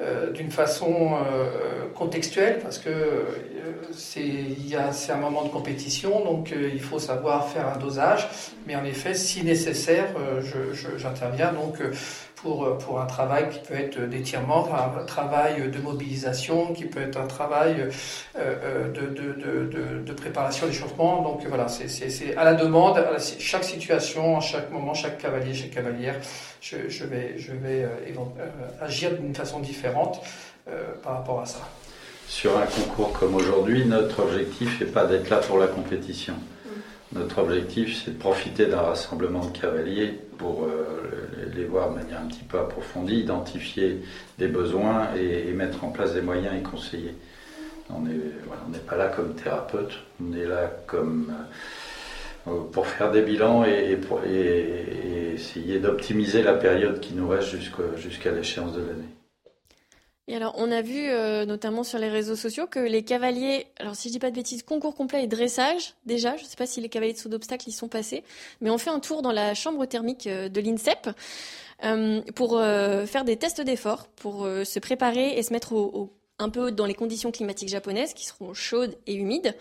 [0.00, 3.32] euh, d'une façon euh, contextuelle parce que euh,
[3.92, 8.28] c'est un moment de compétition donc euh, il faut savoir faire un dosage.
[8.66, 10.08] Mais en effet si nécessaire
[10.98, 11.52] j'interviens.
[11.52, 11.80] Donc
[12.42, 17.18] pour, pour un travail qui peut être d'étirement, un travail de mobilisation, qui peut être
[17.18, 17.88] un travail
[18.36, 21.22] de, de, de, de, préparation d'échauffement.
[21.22, 25.70] Donc voilà, c'est à la demande, à chaque situation, à chaque moment, chaque cavalier, chaque
[25.70, 26.16] cavalière,
[26.60, 27.86] je, je vais, je vais
[28.80, 30.20] agir d'une façon différente
[31.02, 31.60] par rapport à ça.
[32.28, 36.34] Sur un concours comme aujourd'hui, notre objectif n'est pas d'être là pour la compétition.
[37.12, 40.84] Notre objectif, c'est de profiter d'un rassemblement de cavaliers pour euh,
[41.37, 41.37] les
[41.68, 44.00] voir de manière un petit peu approfondie, identifier
[44.38, 47.14] des besoins et, mettre en place des moyens et conseiller.
[47.90, 51.32] On n'est pas là comme thérapeute, on est là comme
[52.46, 57.56] euh, pour faire des bilans et, et essayer d'optimiser la période qui nous reste
[57.96, 59.17] jusqu'à l'échéance de l'année.
[60.30, 63.96] Et alors, on a vu euh, notamment sur les réseaux sociaux que les cavaliers, alors
[63.96, 66.66] si je dis pas de bêtises, concours complet et dressage, déjà, je ne sais pas
[66.66, 68.22] si les cavaliers de saut d'obstacle y sont passés,
[68.60, 71.08] mais on fait un tour dans la chambre thermique euh, de l'INSEP
[71.82, 75.74] euh, pour faire des tests d'effort, pour se préparer et se mettre
[76.38, 79.54] un peu dans les conditions climatiques japonaises qui seront chaudes et humides.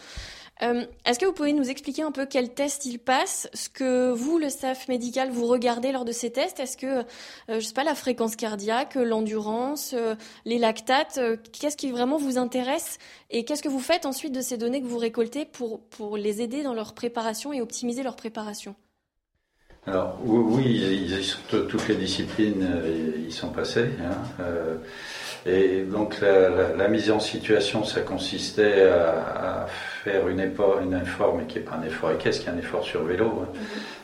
[0.63, 4.12] Euh, est-ce que vous pouvez nous expliquer un peu quels tests ils passent, ce que
[4.12, 6.60] vous, le staff médical, vous regardez lors de ces tests?
[6.60, 7.04] Est-ce que, euh,
[7.50, 10.15] je sais pas, la fréquence cardiaque, l'endurance, euh,
[10.46, 11.20] les lactates,
[11.52, 12.98] qu'est-ce qui vraiment vous intéresse?
[13.30, 16.41] Et qu'est-ce que vous faites ensuite de ces données que vous récoltez pour, pour les
[16.41, 18.76] aider dans leur préparation et optimiser leur préparation?
[19.86, 21.10] Alors oui,
[21.48, 22.67] toutes les disciplines
[23.26, 23.89] y sont passées.
[24.02, 24.43] Hein,
[25.48, 29.66] et donc la, mise en situation, ça consistait à,
[30.04, 32.58] faire une, effort, une effort, mais qui n'est pas un effort équestre, qui est un
[32.58, 33.60] effort sur vélo, hein, mhm.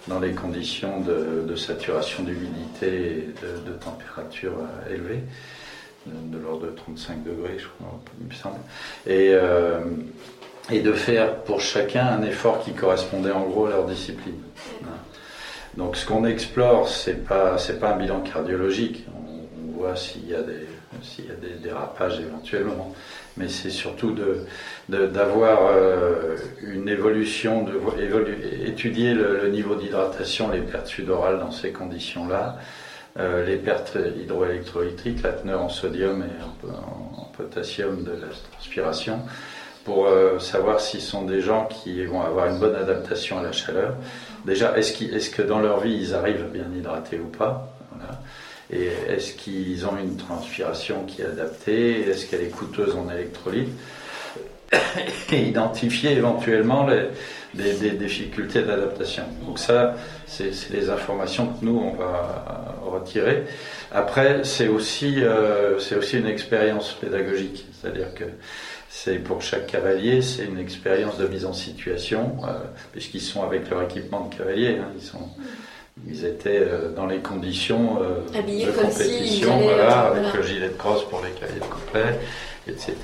[0.08, 5.24] dans les conditions de, saturation d'humidité et de, température euh, élevée,
[6.06, 8.60] de, l'ordre de 35 degrés, je crois, il me semble.
[9.06, 9.80] Et, euh,
[10.72, 14.40] et de faire pour chacun un effort qui correspondait en gros à leur discipline.
[14.84, 14.88] Hein.
[15.76, 16.88] Donc ce qu'on explore,
[17.28, 19.06] pas c'est pas un bilan cardiologique.
[19.96, 20.68] S'il y a des
[21.02, 22.94] s'il y a des dérapages éventuellement.
[23.38, 24.16] Mais c'est surtout
[24.88, 27.74] d'avoir de, euh, une évolution, de
[28.66, 32.58] étudier le, niveau d'hydratation, les pertes sudorales dans ces conditions-là,
[33.20, 39.20] euh, les pertes hydroélectrolytiques, la teneur en sodium et en, potassium de la transpiration,
[39.86, 43.52] pour euh, savoir s'ils sont des gens qui vont avoir une bonne adaptation à la
[43.52, 43.96] chaleur.
[44.46, 47.74] Déjà, est-ce est que dans leur vie, ils arrivent bien hydrater ou pas?
[48.72, 52.02] Et est-ce qu'ils ont une transpiration qui est adaptée?
[52.10, 53.70] Est-ce qu'elle est coûteuse en électrolytes
[55.32, 56.88] Et identifier éventuellement
[57.54, 59.24] des, difficultés d'adaptation?
[59.46, 59.96] Donc ça,
[60.26, 63.44] c'est les informations que nous, on va retirer.
[63.92, 67.66] Après, c'est aussi, euh, aussi une expérience pédagogique.
[67.80, 68.26] C'est-à-dire que
[68.90, 72.60] c'est pour chaque cavalier, c'est une expérience de mise en situation, euh,
[72.92, 74.78] puisqu'ils sont avec leur équipement de cavalier.
[74.80, 75.30] Hein, ils sont
[76.08, 81.08] ils étaient euh, dans les conditions euh, de compétition, voilà, avec le gilet de crosse
[81.08, 82.20] pour les cahiers complets,
[82.68, 82.96] etc.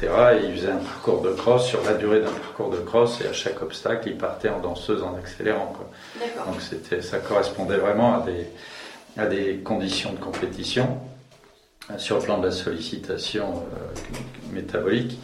[0.41, 3.27] Et ils faisaient un parcours de crosse sur la durée d'un parcours de crosse et
[3.27, 5.73] à chaque obstacle, ils partaient en danseuse en accélérant.
[6.45, 8.47] Donc c'était, ça correspondait vraiment à des,
[9.17, 10.97] à des conditions de compétition
[11.97, 14.17] sur le plan de la sollicitation euh,
[14.51, 15.19] métabolique.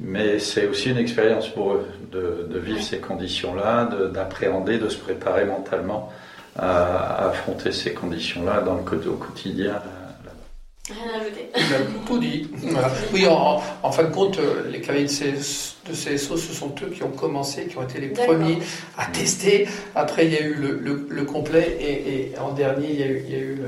[0.00, 4.98] Mais c'est aussi une expérience pour eux de, de vivre ces conditions-là, d'appréhender, de se
[4.98, 6.12] préparer mentalement
[6.58, 9.80] à, affronter ces conditions-là dans le, au quotidien.
[10.88, 11.50] Rien à ajouter.
[12.06, 12.48] tout dit.
[13.12, 17.10] Oui, en, fin de compte, euh, les cavaliers de, CSO, ce sont eux qui ont
[17.10, 18.58] commencé, qui ont été les premiers
[18.96, 19.66] à tester.
[19.96, 23.32] Après, il y a eu le, complet et, en dernier, il y a eu, il
[23.32, 23.58] y a eu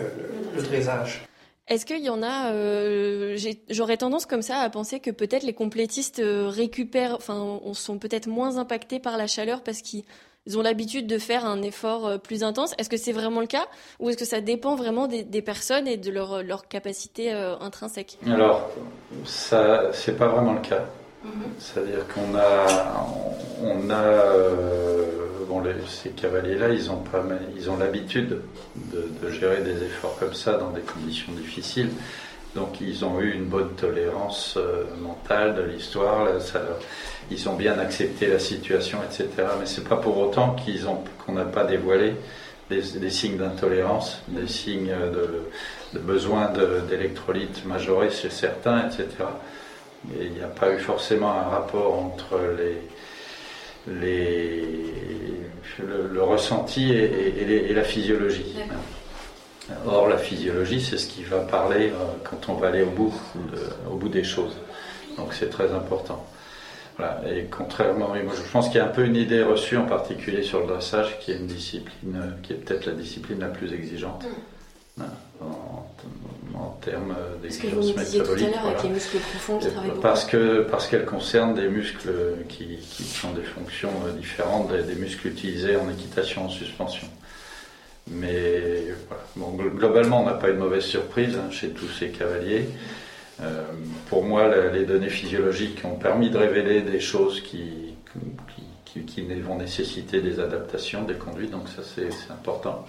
[0.54, 1.24] le, dressage.
[1.66, 3.36] Est-ce qu'il y en a euh,
[3.68, 8.26] J'aurais tendance comme ça à penser que peut-être les complétistes euh, récupèrent, enfin, sont peut-être
[8.26, 10.04] moins impactés par la chaleur parce qu'ils
[10.48, 12.74] ils ont l'habitude de faire un effort euh, plus intense.
[12.78, 13.66] Est-ce que c'est vraiment le cas
[14.00, 18.18] ou est-ce que ça dépend vraiment des, personnes et de leur, leur capacité euh, intrinsèque?
[18.26, 18.70] Alors,
[19.24, 20.86] ça, c'est pas vraiment le cas.
[21.22, 21.30] Mhm.
[21.58, 23.06] C'est-à-dire qu'on a,
[23.62, 25.04] on a, euh,
[25.46, 27.22] bon, ces cavaliers-là, ils ont pas,
[27.54, 28.40] ils ont l'habitude
[28.74, 31.90] de, gérer des efforts comme ça dans des conditions difficiles.
[32.54, 34.58] Donc, ils ont eu une bonne tolérance
[34.98, 36.40] mentale de l'histoire.
[36.40, 36.62] Ça
[37.30, 39.28] ils ont bien accepté la situation, etc.
[39.60, 42.14] Mais c'est pas pour autant qu'ils ont qu'on n'a pas dévoilé
[42.70, 44.94] des, signes d'intolérance, des signes
[45.92, 46.52] de, besoin
[46.88, 49.06] d'électrolytes majorés chez certains, etc.
[50.18, 54.64] Et il n'y a pas eu forcément un rapport entre les, les,
[55.78, 58.56] le, ressenti et, la physiologie.
[59.86, 63.12] Or, la physiologie, c'est ce qui va parler euh, quand on va aller au bout,
[63.90, 64.56] au bout des choses.
[65.18, 66.24] Donc, c'est très important.
[67.30, 70.60] Et contrairement, je pense qu'il y a un peu une idée reçue, en particulier sur
[70.60, 74.24] le dressage, qui est une discipline, qui est peut-être la discipline la plus exigeante.
[74.96, 75.04] Mm.
[76.80, 78.50] termes d'exigence métabolique.
[79.30, 79.60] profonds
[80.02, 82.10] parce que parce qu'elle concerne des muscles
[82.48, 87.08] qui, qui ont des fonctions différentes des, muscles utilisés en équitation en suspension.
[88.10, 89.70] Mais voilà.
[89.70, 92.68] globalement, on n'a pas une mauvaise surprise hein, chez tous ces cavaliers.
[93.40, 93.62] Euh,
[94.08, 97.94] pour moi, les données physiologiques ont permis de révéler des choses qui,
[98.84, 102.84] qui, qui, vont nécessiter des adaptations, des conduites, donc ça c'est important.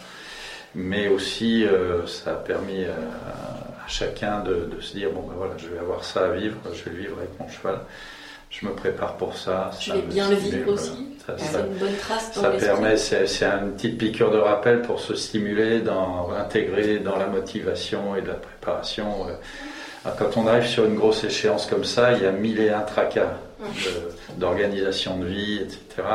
[0.76, 5.68] Mais aussi, euh, ça a permis à, chacun de, se dire bon ben voilà, je
[5.68, 7.80] vais avoir ça à vivre, je vais le vivre avec mon cheval.
[8.50, 9.70] Je me prépare pour ça.
[9.80, 11.08] Je vais bien le vivre aussi.
[11.38, 15.14] C'est une bonne trace dans Ça permet, c'est une petite piqûre de rappel pour se
[15.14, 19.28] stimuler, dans, intégrer dans la motivation et de la préparation.
[19.28, 19.34] Euh,
[20.04, 22.82] quand on arrive sur une grosse échéance comme ça, il y a mille et un
[22.82, 23.38] tracas
[24.38, 26.08] d'organisation de, vie, etc.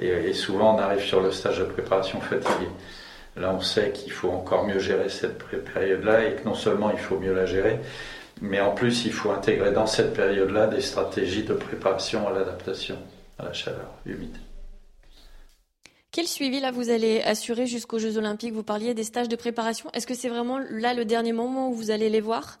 [0.00, 2.68] Et, souvent, on arrive sur le stage de préparation fatigué.
[3.36, 5.38] Là, on sait qu'il faut encore mieux gérer cette
[5.72, 7.78] période-là et que non seulement il faut mieux la gérer,
[8.40, 12.96] mais en plus, il faut intégrer dans cette période-là des stratégies de préparation à l'adaptation
[13.38, 14.36] à la chaleur humide.
[16.12, 18.52] Quel suivi là vous allez assurer jusqu'aux Jeux Olympiques?
[18.52, 19.88] Vous parliez des stages de préparation.
[19.92, 22.58] Est-ce que c'est vraiment là le dernier moment où vous allez les voir?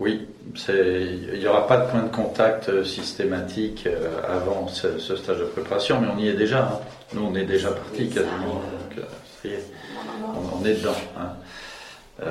[0.00, 0.26] Oui,
[0.68, 5.44] il n'y aura pas de point de contact euh, systématique euh, avant ce, stage de
[5.44, 6.64] préparation, mais on y est déjà.
[6.64, 6.80] Hein.
[7.12, 8.54] Nous, on est déjà parti quasiment.
[8.54, 9.56] Donc, euh,
[10.52, 10.96] on, est dedans.
[11.16, 12.24] Hein.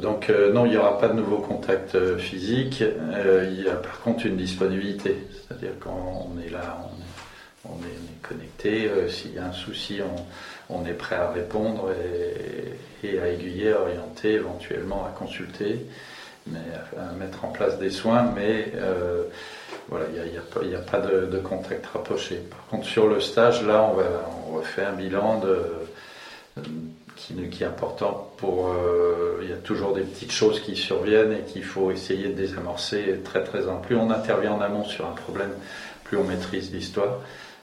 [0.00, 2.84] donc non, il n'y aura pas de nouveau contact physique.
[2.84, 6.78] il y a par contre une disponibilité, c'est-à-dire quand on est là,
[7.64, 8.90] on est, connecté.
[9.08, 10.00] S'il y a un souci,
[10.68, 11.88] on, est prêt à répondre
[13.02, 15.86] et, et, à aiguiller, à orienter, éventuellement à consulter
[16.46, 16.60] mais
[16.98, 19.24] à mettre en place des soins, mais euh,
[19.88, 22.36] voilà, il n'y a, a, pas de, contact rapproché.
[22.36, 24.04] Par contre, sur le stage, là, on, va,
[24.48, 26.62] on refait un bilan de,
[27.16, 28.68] qui, qui, est important pour.
[28.68, 32.34] Euh, il y a toujours des petites choses qui surviennent et qu'il faut essayer de
[32.34, 33.76] désamorcer très très en.
[33.76, 35.52] Plus on intervient en amont sur un problème,
[36.04, 37.18] plus on maîtrise l'histoire.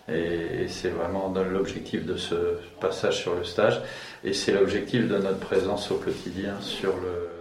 [0.10, 2.36] Et c'est vraiment l'objectif de ce
[2.80, 3.82] passage sur le stage.
[4.24, 7.37] Et c'est l'objectif de notre présence au quotidien sur le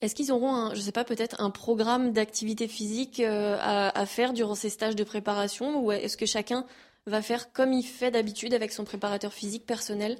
[0.00, 4.32] est-ce qu'ils auront, un, je sais pas, peut-être un programme d'activité physique euh, à, faire
[4.32, 6.64] durant ces stages de préparation ou est-ce que chacun
[7.06, 10.16] va faire comme il fait d'habitude avec son préparateur physique personnel?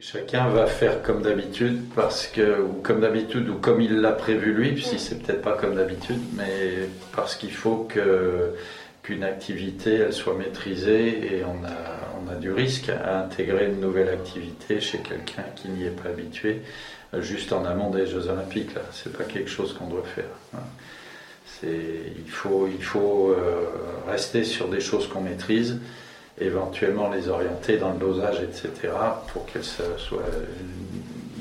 [0.00, 4.52] Chacun va faire comme d'habitude parce que ou comme d'habitude ou comme il l'a prévu
[4.52, 8.54] lui, si c'est peut-être pas comme d'habitude, mais parce qu'il faut que
[9.04, 11.94] qu'une activité elle soit maîtrisée et on a
[12.24, 16.08] on a du risque à intégrer une nouvelle activité chez quelqu'un qui n'y est pas
[16.08, 16.62] habitué
[17.20, 18.74] juste en amont des Jeux Olympiques.
[18.74, 20.24] Là, c'est pas quelque chose qu'on doit faire.
[20.54, 20.60] Hein.
[21.62, 23.66] il faut, euh,
[24.08, 25.78] rester sur des choses qu'on maîtrise,
[26.40, 28.92] éventuellement les orienter dans le dosage, etc.,
[29.32, 30.22] pour qu'elles soient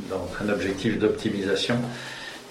[0.09, 1.77] dans un objectif d'optimisation.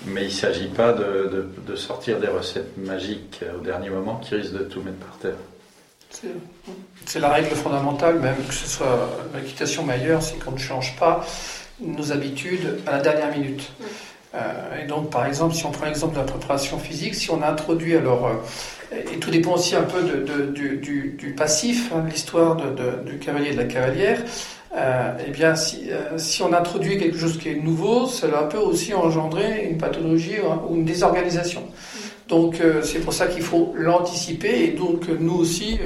[0.06, 4.54] Mais il ne s'agit pas de, sortir des recettes magiques au dernier moment qui risquent
[4.54, 5.36] de tout mettre par terre.
[7.06, 10.96] C'est la règle fondamentale, même que ce soit l'équitation mais ailleurs, c'est qu'on ne change
[10.98, 11.24] pas
[11.80, 13.72] nos habitudes à la dernière minute.
[14.34, 17.42] Euh, et donc, par exemple, si on prend l'exemple de la préparation physique, si on
[17.42, 21.92] a introduit alors, euh, et tout dépend aussi un peu de, du, du, du, passif,
[21.94, 22.56] hein, l'histoire
[23.04, 24.20] du cavalier et de la cavalière,
[24.74, 28.58] euh, eh bien, si, euh, si on introduit quelque chose qui est nouveau, cela peut
[28.58, 30.36] aussi engendrer une pathologie
[30.68, 31.62] ou une désorganisation.
[32.28, 35.78] Donc, c'est pour ça qu'il faut l'anticiper et donc nous aussi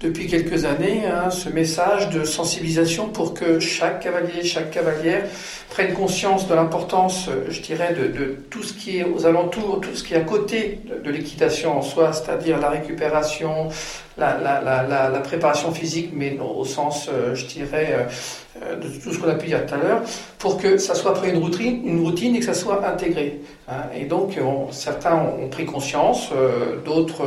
[0.00, 5.24] depuis quelques années hein, ce message de sensibilisation pour que chaque cavalier, chaque cavalière
[5.70, 9.94] prenne conscience de l'importance, euh, je dirais, de, tout ce qui est aux alentours, tout
[9.94, 13.68] ce qui est à côté de, l'équitation en soi, c'est-à-dire la récupération,
[14.16, 18.06] la, préparation physique, mais au sens, euh, je dirais,
[18.62, 20.02] euh, de tout ce qu'on a pu dire tout à l'heure,
[20.38, 23.40] pour que ça soit après une routine, une routine et que ça soit intégré.
[23.68, 23.82] Hein.
[23.96, 24.38] Et donc,
[24.70, 26.30] certains ont pris conscience,
[26.84, 27.24] d'autres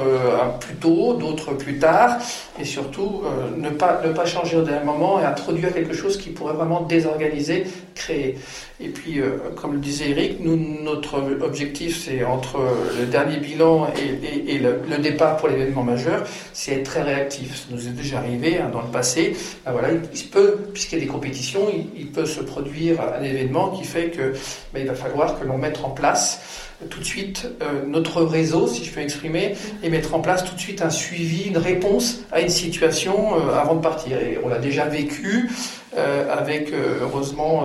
[0.62, 2.18] plus tôt, d'autres plus tard,
[2.58, 3.24] et surtout
[3.58, 6.82] ne pas ne pas changer au dernier moment et introduire quelque chose qui pourrait vraiment
[6.82, 7.66] désorganiser,
[7.98, 8.38] créer.
[8.80, 12.60] Et puis, euh, comme le disait Eric, nous, notre objectif, c'est entre
[13.00, 16.24] le dernier bilan et, le, départ pour l'événement majeur,
[16.54, 17.56] c'est être très réactif.
[17.56, 19.36] Ça nous est déjà arrivé hein, dans le passé.
[19.66, 23.70] Ben voilà, il, peut, puisqu'il y a des compétitions, il, peut se produire un événement
[23.70, 24.34] qui fait que
[24.74, 28.68] ben, il va falloir que l'on mette en place tout de suite euh, notre réseau,
[28.68, 32.20] si je peux exprimer, et mettre en place tout de suite un suivi, une réponse
[32.32, 34.20] à une situation euh, avant de partir.
[34.20, 35.52] Et on l'a déjà vécu euh,
[35.96, 36.72] avec,
[37.02, 37.64] heureusement,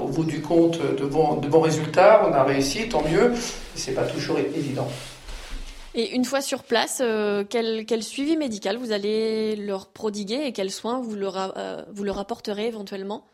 [0.00, 2.22] au bout du compte, de bons, de bons résultats.
[2.28, 3.32] On a réussi, tant mieux.
[3.74, 4.88] C'est pas toujours évident.
[5.94, 7.02] Et une fois sur place,
[7.48, 11.52] quel, quel, suivi médical vous allez leur prodiguer et quels soins vous leur,
[11.92, 13.26] vous leur apporterez éventuellement?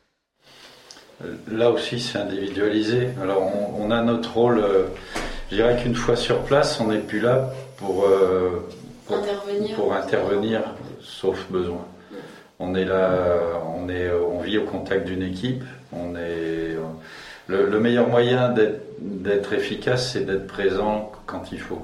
[1.50, 3.08] Là aussi, c'est individualisé.
[3.22, 4.64] Alors, on, a notre rôle.
[5.50, 8.06] je dirais qu'une fois sur place, on n'est plus là pour,
[9.06, 10.62] pour intervenir,
[11.00, 11.84] sauf besoin.
[12.58, 15.62] On est là, on, est, on vit au contact d'une équipe.
[15.92, 16.76] On est,
[17.48, 18.54] le, meilleur moyen
[18.98, 21.82] d'être efficace, c'est d'être présent quand il faut.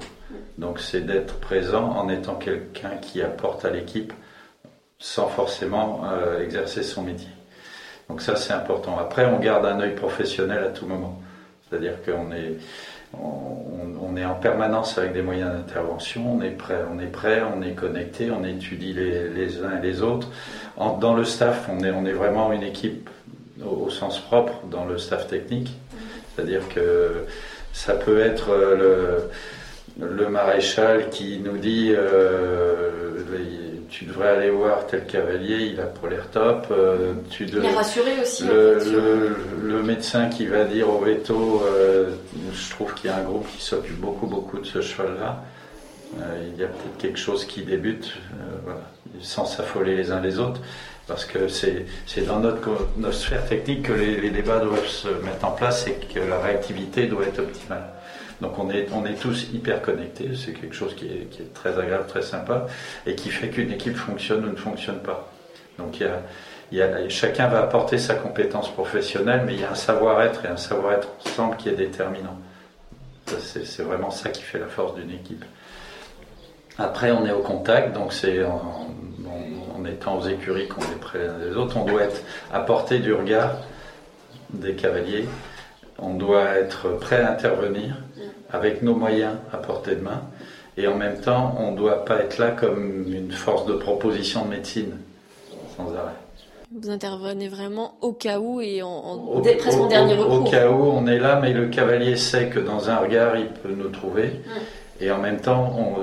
[0.57, 4.13] Donc c'est d'être présent en étant quelqu'un qui apporte à l'équipe
[4.99, 7.29] sans forcément euh, exercer son métier.
[8.09, 8.97] Donc ça c'est important.
[8.99, 11.19] Après on garde un œil professionnel à tout moment.
[11.69, 12.57] C'est-à-dire qu'on est,
[13.19, 17.63] on, est en permanence avec des moyens d'intervention, on est prêt, on est prêt, on
[17.63, 20.29] est connecté, on étudie les, uns et les autres.
[20.77, 23.09] Dans le staff, on est, on est vraiment une équipe
[23.63, 25.71] au, sens propre dans le staff technique.
[26.35, 27.25] C'est-à-dire que
[27.71, 29.29] ça peut être euh,
[29.99, 32.89] le, le maréchal qui nous dit euh,
[33.93, 36.65] tu devrais aller voir tel cavalier, il a pour l'air top.
[36.71, 38.43] Euh, tu il est rassuré aussi.
[38.43, 42.11] Le, médecin qui va dire au veto, euh,
[42.53, 45.43] je trouve qu'il y a un groupe qui s'occupe beaucoup, beaucoup de ce cheval-là.
[46.21, 48.13] Euh, il y a peut-être quelque chose qui débute,
[49.21, 50.61] sans s'affoler les uns les autres,
[51.07, 51.85] parce que c'est
[52.25, 56.39] dans notre, sphère technique que les, débats doivent se mettre en place et que la
[56.39, 57.89] réactivité doit être optimale.
[58.41, 58.85] Donc on est,
[59.19, 62.67] tous hyper connectés, c'est quelque chose qui est, très agréable, très sympa,
[63.05, 65.29] et qui fait qu'une équipe fonctionne ou ne fonctionne pas.
[65.77, 66.03] Donc
[67.09, 71.09] chacun va apporter sa compétence professionnelle, mais il y a un savoir-être et un savoir-être
[71.25, 72.37] ensemble qui est déterminant.
[73.25, 75.45] C'est vraiment ça qui fait la force d'une équipe.
[76.77, 78.87] Après, on est au contact, donc c'est en,
[79.77, 82.21] en, étant aux écuries qu'on est près des autres, on doit être
[82.51, 83.57] apporter du regard
[84.51, 85.25] des cavaliers,
[85.99, 87.97] on doit être prêt à intervenir
[88.51, 90.21] avec nos moyens à portée de main.
[90.77, 94.45] Et en même temps, on ne doit pas être là comme une force de proposition
[94.45, 94.97] de médecine,
[95.77, 96.13] sans arrêt.
[96.75, 99.19] Vous intervenez vraiment au cas où et en,
[99.59, 100.41] presque en dernier recours.
[100.41, 103.49] Au cas où on est là, mais le cavalier sait que dans un regard, il
[103.49, 104.41] peut nous trouver.
[104.99, 105.97] Et en même temps,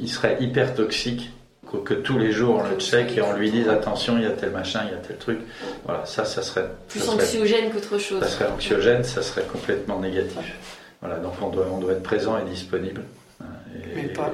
[0.00, 1.30] il serait hyper toxique
[1.82, 4.30] que, tous les jours on le check et on lui dise attention, il y a
[4.30, 5.38] tel machin, il y a tel truc.
[5.84, 6.66] Voilà, ça, ça serait.
[6.88, 8.22] Plus anxiogène qu'autre chose.
[8.22, 10.56] Ça serait anxiogène, ça serait complètement négatif.
[11.00, 13.02] Voilà, donc on doit, on doit être présent et disponible.
[13.40, 13.46] Hein,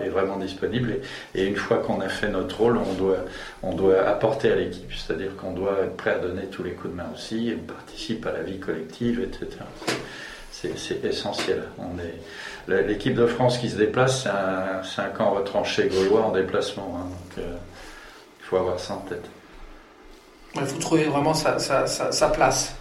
[0.05, 0.96] et, vraiment disponible.
[1.34, 3.24] Et, une fois qu'on a fait notre rôle, on doit,
[3.62, 4.92] on doit apporter à l'équipe.
[4.92, 8.26] C'est-à-dire qu'on doit être prêt à donner tous les coups de main aussi, on participe
[8.26, 9.62] à la vie collective, etc.
[10.53, 11.62] C'est essentiel.
[11.78, 12.20] On est
[12.70, 14.26] l'équipe de France qui se déplace,
[14.84, 16.96] c'est un, camp retranché gaulois en déplacement.
[16.96, 17.56] Hein, donc euh,
[18.40, 19.24] il faut avoir ça en tête.
[20.54, 22.74] Il faut trouver vraiment sa, sa, place.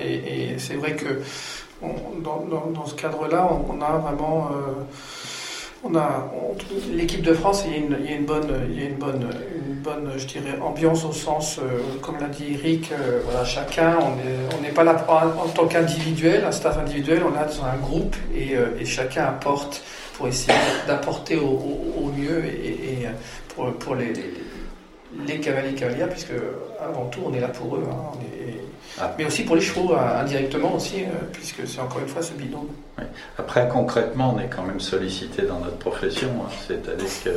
[0.00, 1.20] Et, c'est vrai que
[2.22, 4.50] dans, dans, ce cadre-là, on, a vraiment.
[4.52, 5.90] Euh,
[6.92, 8.88] l'équipe de France, il y a une, il y a une bonne, il y a
[8.88, 9.28] une bonne,
[9.82, 14.60] bonne, je dirais, ambiance au sens, euh, comme l'a dit Eric, euh, voilà, chacun, on
[14.62, 18.54] n'est pas là en, tant qu'individuel, un staff individuel, on est dans un groupe et,
[18.78, 19.82] et chacun apporte
[20.14, 23.08] pour essayer d'apporter au, au, mieux et, et
[23.54, 24.34] pour, pour les, les,
[25.26, 26.32] les, cavaliers cavalières, puisque
[26.80, 27.84] avant tout on est là pour eux.
[27.90, 28.62] Hein, est,
[29.00, 29.14] ah.
[29.18, 32.32] Mais aussi pour les chevaux, euh, indirectement aussi, euh, puisque c'est encore une fois ce
[32.34, 32.66] bidon.
[33.38, 36.28] Après, concrètement, on est quand même sollicité dans notre profession.
[36.28, 36.50] Hein.
[36.66, 37.30] C'est-à-dire que,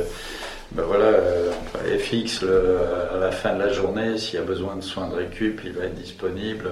[0.72, 1.52] ben voilà, euh,
[1.98, 5.60] FX, à la fin de la journée, s'il y a besoin de soins de récup,
[5.64, 6.70] il va être disponible.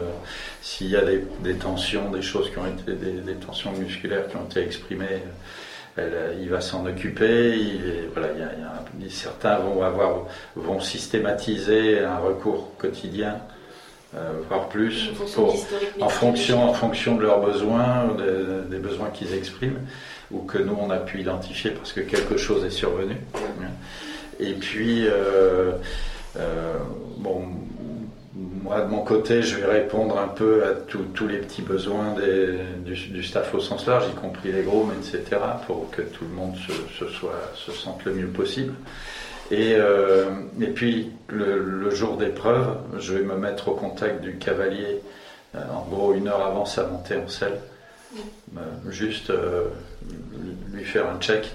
[0.62, 4.44] S'il y a des, tensions, des choses qui ont été, des, tensions musculaires qui ont
[4.44, 5.22] été exprimées,
[5.96, 7.56] il va s'en occuper.
[8.12, 8.28] voilà,
[9.10, 10.26] certains vont avoir,
[10.56, 13.38] vont systématiser un recours quotidien
[14.16, 15.10] euh, voire plus,
[16.00, 18.14] en fonction, en fonction de leurs besoins,
[18.70, 19.80] des, besoins qu'ils expriment,
[20.30, 23.16] ou que nous on a pu identifier parce que quelque chose est survenu.
[24.40, 25.72] Et puis, euh,
[26.36, 26.74] euh,
[27.18, 27.42] bon,
[28.34, 32.14] moi de mon côté, je vais répondre un peu à tous les petits besoins
[32.84, 36.54] du, staff au sens large, y compris les grooms, etc., pour que tout le monde
[36.56, 38.74] se, sente le mieux possible.
[39.50, 40.30] Et, euh,
[40.74, 45.00] puis le, jour d'épreuve, je vais me mettre au contact du cavalier,
[45.54, 47.60] en gros une heure avant sa montée en selle,
[48.88, 49.32] juste
[50.72, 51.50] lui faire un check.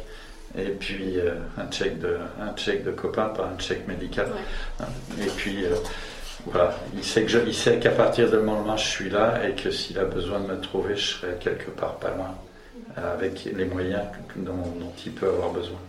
[0.58, 1.18] Et puis
[1.58, 4.28] un check de un check de copain, pas un check médical.
[4.80, 4.86] Hein.
[5.22, 5.64] Et puis
[6.46, 9.54] voilà, il sait que il sait qu'à partir de ce moment-là, je suis là et
[9.54, 12.36] que s'il a besoin de me trouver, je serai quelque part pas loin,
[12.98, 14.04] avec les moyens
[14.38, 14.64] dont
[15.06, 15.80] il peut avoir besoin.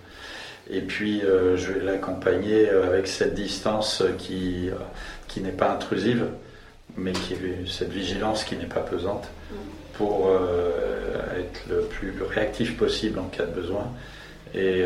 [0.73, 4.75] Et puis, euh, je vais l'accompagner euh, avec cette distance qui, euh,
[5.27, 6.27] qui n'est pas intrusive,
[6.97, 7.35] mais qui
[7.67, 9.29] cette vigilance qui n'est pas pesante,
[10.01, 10.31] pour
[11.39, 13.93] être le plus réactif possible en cas de besoin.
[14.55, 14.85] Et,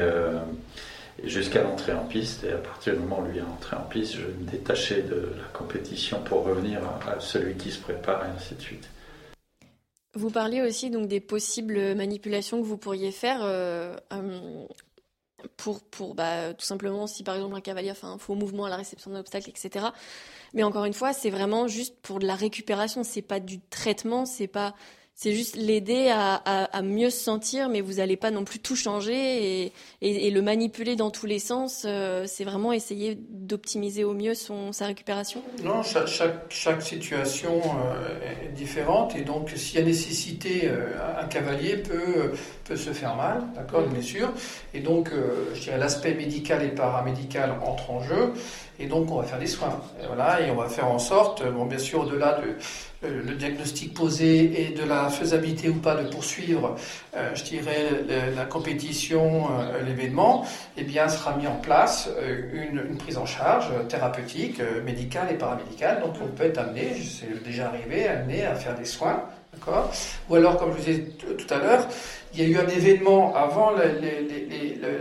[1.23, 2.45] jusqu'à l'entrée en piste.
[2.45, 5.31] Et à partir du moment où lui est entré en piste, je me détachais de
[5.37, 8.89] la compétition pour revenir à celui qui se prépare et ainsi de suite.
[10.15, 14.67] Vous parliez aussi donc des possibles manipulations que vous pourriez faire euh, euh,
[15.57, 18.69] pour, pour bah, tout simplement si par exemple un cavalier fait un faux mouvement à
[18.69, 19.87] la réception d'un obstacle, etc.
[20.53, 24.25] Mais encore une fois, c'est vraiment juste pour de la récupération, c'est pas du traitement,
[24.25, 24.75] c'est pas
[25.17, 29.73] c'est juste l'aider à, mieux se sentir, mais vous n'allez pas non plus tout changer
[30.03, 31.85] et, le manipuler dans tous les sens.
[31.87, 35.43] Euh, c'est vraiment essayer d'optimiser au mieux son, sa récupération.
[35.63, 41.77] Non, chaque, situation euh, est différente et donc s'il y a nécessité, euh, un cavalier
[41.77, 42.33] peut,
[42.65, 44.33] peut se faire mal, d'accord, une blessure.
[44.75, 45.11] Et donc,
[45.55, 48.33] je dirais l'aspect médical et paramédical entrent en jeu.
[48.79, 49.81] Et donc, on va faire des soins.
[50.03, 52.57] Et voilà, et on va faire en sorte, bon, bien sûr, au-delà de
[53.09, 56.77] le diagnostic posé et de la faisabilité ou pas de poursuivre,
[57.17, 57.89] euh, je dirais,
[58.35, 60.47] la compétition, euh, l'événement,
[60.77, 66.01] eh bien, sera mis en place euh, une, prise en charge thérapeutique, médicale et paramédicale.
[66.01, 69.91] Donc, on peut être amené, c'est déjà arrivé, amené à faire des soins, d'accord?
[70.31, 71.89] Ou alors, comme je vous disais tout à l'heure,
[72.35, 73.71] il y a eu un événement avant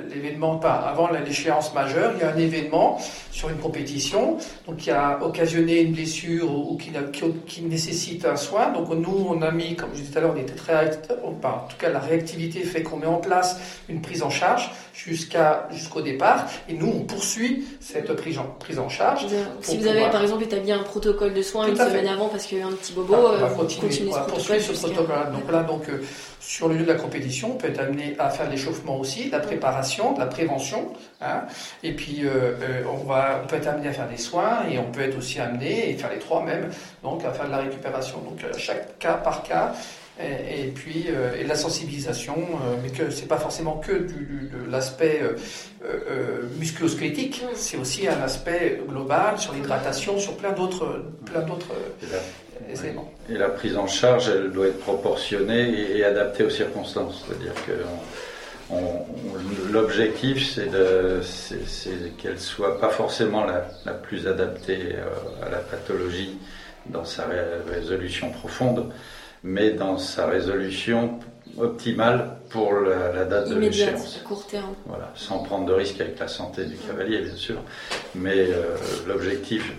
[0.10, 3.00] l'événement, pas avant l'échéance majeure, il y a un événement
[3.32, 6.92] sur une compétition, donc qui a occasionné une blessure ou qui,
[7.48, 8.72] qui, nécessite un soin.
[8.72, 11.68] Donc nous, on a mis, comme je disais tout à l'heure, on était très, en
[11.68, 13.60] tout cas la réactivité fait qu'on met en place
[13.90, 18.78] une prise en charge jusqu'à jusqu'au départ, et nous on poursuit cette prise en, prise
[18.78, 19.26] en charge.
[19.62, 22.60] Si vous avez par exemple établi un protocole de soins une semaine avant parce qu'il
[22.60, 24.62] y a eu un petit bobo, on va euh, continuer, ce protocole.
[24.62, 25.32] Ce protocole.
[25.32, 26.04] Donc là, donc euh,
[26.40, 29.32] sur le lieu de la compétition, on peut être amené à faire l'échauffement aussi, de
[29.32, 30.94] la préparation, de la prévention.
[31.22, 31.44] Hein.
[31.84, 34.78] Et puis, euh, euh, on, va, on peut être amené à faire des soins et
[34.80, 36.70] on peut être aussi amené, et faire les trois même,
[37.02, 38.20] donc à faire de la récupération.
[38.20, 39.74] Donc, euh, chaque cas par cas.
[40.22, 41.08] Et, puis
[41.40, 42.36] et la sensibilisation,
[42.84, 45.24] mais que c'est pas forcément que du, de l'aspect
[46.60, 51.74] musculosquelettique, c'est aussi un aspect global sur l'hydratation, sur plein d'autres plein d'autres
[53.30, 57.26] et la prise en charge, elle doit être proportionnée et, adaptée aux circonstances.
[57.26, 57.74] C'est-à-dire que
[59.72, 60.70] l'objectif, c'est
[62.18, 66.38] qu'elle soit pas forcément la, plus adaptée euh, à la pathologie
[66.88, 67.28] dans sa
[67.72, 68.92] résolution profonde,
[69.44, 71.20] mais dans sa résolution
[71.58, 74.22] optimale pour la, date de l'échéance.
[74.26, 74.74] court terme.
[74.86, 77.58] Voilà, sans prendre de risque avec la santé du cavalier, bien sûr.
[78.16, 78.76] Mais euh,
[79.08, 79.72] l'objectif,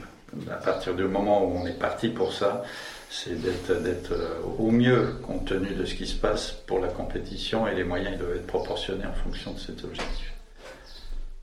[0.51, 2.62] à partir du moment où on est parti pour ça,
[3.11, 7.66] c'est d'être euh, au mieux compte tenu de ce qui se passe pour la compétition
[7.66, 10.32] et les moyens doivent être proportionnés en fonction de cet objectif.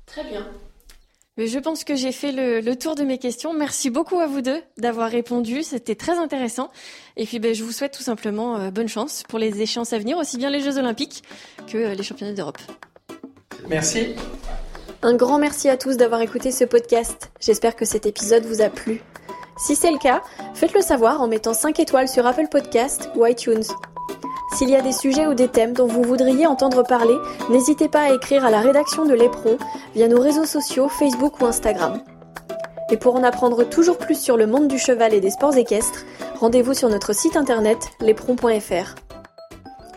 [0.06, 0.46] Très bien.
[1.38, 3.54] Mais je pense que j'ai fait le, tour de mes questions.
[3.54, 5.64] Merci beaucoup à vous deux d'avoir répondu.
[5.64, 6.70] C'était très intéressant.
[7.16, 9.98] Et puis, ben, je vous souhaite tout simplement euh, bonne chance pour les échéances à
[9.98, 11.24] venir, aussi bien les Jeux Olympiques
[11.68, 12.60] que euh, les Championnats d'Europe.
[13.70, 14.16] Merci.
[15.04, 17.32] Un grand merci à tous d'avoir écouté ce podcast.
[17.40, 19.02] J'espère que cet épisode vous a plu.
[19.58, 20.22] Si c'est le cas,
[20.54, 23.64] faites-le savoir en mettant 5 étoiles sur Apple Podcast ou iTunes.
[24.54, 27.16] S'il y a des sujets ou des thèmes dont vous voudriez entendre parler,
[27.50, 29.58] n'hésitez pas à écrire à la rédaction de l'Éperon
[29.96, 32.04] via nos réseaux sociaux Facebook ou Instagram.
[32.92, 36.06] Et pour en apprendre toujours plus sur le monde du cheval et des sports équestres,
[36.40, 38.96] rendez-vous sur notre site internet l'éperon.fr.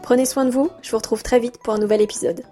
[0.03, 2.43] Prenez soin de vous, je vous retrouve très vite pour un nouvel épisode.